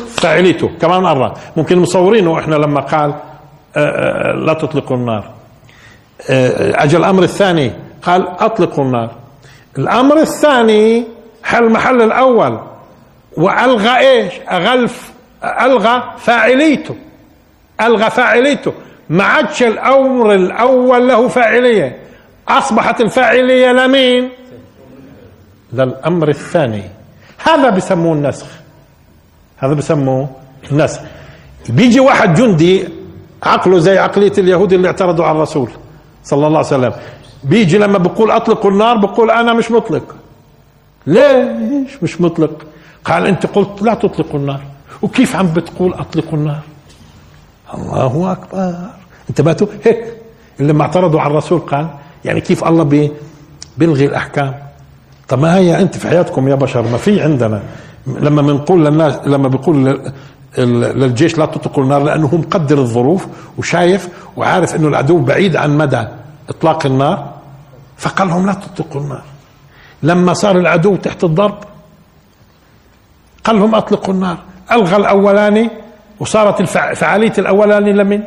فاعليته 0.08 0.70
كمان 0.80 1.02
مرة. 1.02 1.34
ممكن 1.56 1.78
مصورينه. 1.78 2.38
إحنا 2.38 2.54
لما 2.54 2.80
قال 2.80 3.14
آه، 3.76 3.78
آه، 3.78 4.32
لا 4.32 4.52
تطلقوا 4.52 4.96
النار. 4.96 5.30
آه، 6.30 6.84
اجى 6.84 6.96
الأمر 6.96 7.22
الثاني. 7.22 7.72
قال 8.02 8.28
أطلقوا 8.28 8.84
النار. 8.84 9.10
الأمر 9.78 10.16
الثاني 10.16 11.04
حل 11.42 11.72
محل 11.72 12.02
الأول؟ 12.02 12.60
وألغى 13.36 13.98
إيش؟ 13.98 14.32
أغلف 14.50 15.12
ألغى 15.44 16.02
فاعليته. 16.18 16.96
ألغى 17.80 18.10
فاعليته. 18.10 18.72
ما 19.08 19.24
عادش 19.24 19.62
الأمر 19.62 20.34
الأول 20.34 21.08
له 21.08 21.28
فاعلية. 21.28 21.96
أصبحت 22.48 23.00
الفاعلية 23.00 23.72
لمين؟ 23.72 24.28
للامر 25.72 26.28
الثاني. 26.28 26.82
هذا 27.38 27.70
بسموه 27.70 28.12
النسخ. 28.12 28.46
هذا 29.58 29.74
بسموه 29.74 30.28
النسخ. 30.72 31.00
بيجي 31.68 32.00
واحد 32.00 32.34
جندي 32.34 32.88
عقله 33.42 33.78
زي 33.78 33.98
عقلية 33.98 34.32
اليهود 34.38 34.72
اللي 34.72 34.88
اعترضوا 34.88 35.24
على 35.24 35.36
الرسول 35.36 35.70
صلى 36.24 36.46
الله 36.46 36.58
عليه 36.58 36.68
وسلم. 36.68 36.92
بيجي 37.44 37.78
لما 37.78 37.98
بقول 37.98 38.30
اطلقوا 38.30 38.70
النار 38.70 38.96
بقول 38.96 39.30
أنا 39.30 39.52
مش 39.52 39.70
مطلق. 39.70 40.14
ليش 41.06 42.02
مش 42.02 42.20
مطلق؟ 42.20 42.66
قال 43.04 43.26
أنت 43.26 43.46
قلت 43.46 43.82
لا 43.82 43.94
تطلقوا 43.94 44.40
النار. 44.40 44.60
وكيف 45.02 45.36
عم 45.36 45.46
بتقول 45.46 45.94
اطلقوا 45.94 46.38
النار؟ 46.38 46.60
الله 47.74 48.32
أكبر. 48.32 48.74
انتبهتوا 49.30 49.66
هيك. 49.84 50.04
اللي 50.60 50.72
لما 50.72 50.82
اعترضوا 50.82 51.20
على 51.20 51.30
الرسول 51.30 51.58
قال 51.58 51.88
يعني 52.24 52.40
كيف 52.40 52.64
الله 52.64 52.84
بي 52.84 53.12
بيلغي 53.78 54.06
الأحكام؟ 54.06 54.54
طب 55.28 55.38
ما 55.38 55.56
هي 55.56 55.80
أنت 55.80 55.96
في 55.96 56.08
حياتكم 56.08 56.48
يا 56.48 56.54
بشر؟ 56.54 56.82
ما 56.82 56.96
في 56.96 57.22
عندنا. 57.22 57.62
لما 58.06 58.42
بنقول 58.42 58.84
للناس 58.84 59.18
لما 59.26 59.48
بيقول 59.48 60.00
للجيش 60.58 61.38
لا 61.38 61.46
تطلقوا 61.46 61.84
النار 61.84 62.02
لأنه 62.02 62.26
هو 62.26 62.36
مقدر 62.36 62.78
الظروف 62.78 63.26
وشايف 63.58 64.08
وعارف 64.36 64.76
إنه 64.76 64.88
العدو 64.88 65.18
بعيد 65.18 65.56
عن 65.56 65.78
مدى 65.78 66.04
إطلاق 66.48 66.86
النار 66.86 67.30
فقال 67.96 68.28
لهم 68.28 68.46
لا 68.46 68.52
تطلقوا 68.52 69.00
النار. 69.00 69.22
لما 70.02 70.34
صار 70.34 70.56
العدو 70.58 70.96
تحت 70.96 71.24
الضرب 71.24 71.58
قال 73.44 73.56
لهم 73.56 73.74
أطلقوا 73.74 74.14
النار. 74.14 74.36
ألغى 74.72 74.96
الأولاني 74.96 75.70
وصارت 76.20 76.62
فعالية 76.94 77.32
الأولاني 77.38 77.92
لمن؟ 77.92 78.22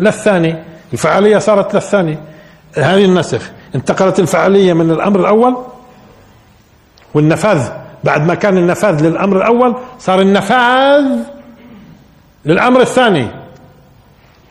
للثاني. 0.00 0.54
الفعالية 0.92 1.38
صارت 1.38 1.74
للثاني. 1.74 2.18
هذه 2.74 3.04
النسخ. 3.04 3.50
انتقلت 3.74 4.20
الفعالية 4.20 4.72
من 4.72 4.90
الأمر 4.90 5.20
الأول 5.20 5.56
والنفاذ. 7.14 7.68
بعد 8.04 8.26
ما 8.26 8.34
كان 8.34 8.58
النفاذ 8.58 9.06
للأمر 9.06 9.36
الأول 9.36 9.76
صار 9.98 10.20
النفاذ 10.20 11.04
للأمر 12.44 12.80
الثاني. 12.80 13.28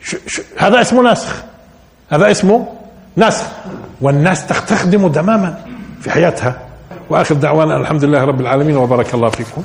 شو 0.02 0.16
شو 0.26 0.42
هذا 0.58 0.80
اسمه 0.80 1.12
نسخ. 1.12 1.42
هذا 2.10 2.30
اسمه 2.30 2.66
نسخ. 3.16 3.46
والناس 4.00 4.46
تستخدمه 4.46 5.08
تماما 5.08 5.58
في 6.00 6.10
حياتها. 6.10 6.58
وآخر 7.10 7.34
دعوانا 7.34 7.76
الحمد 7.76 8.04
لله 8.04 8.24
رب 8.24 8.40
العالمين 8.40 8.76
وبارك 8.76 9.14
الله 9.14 9.28
فيكم. 9.28 9.62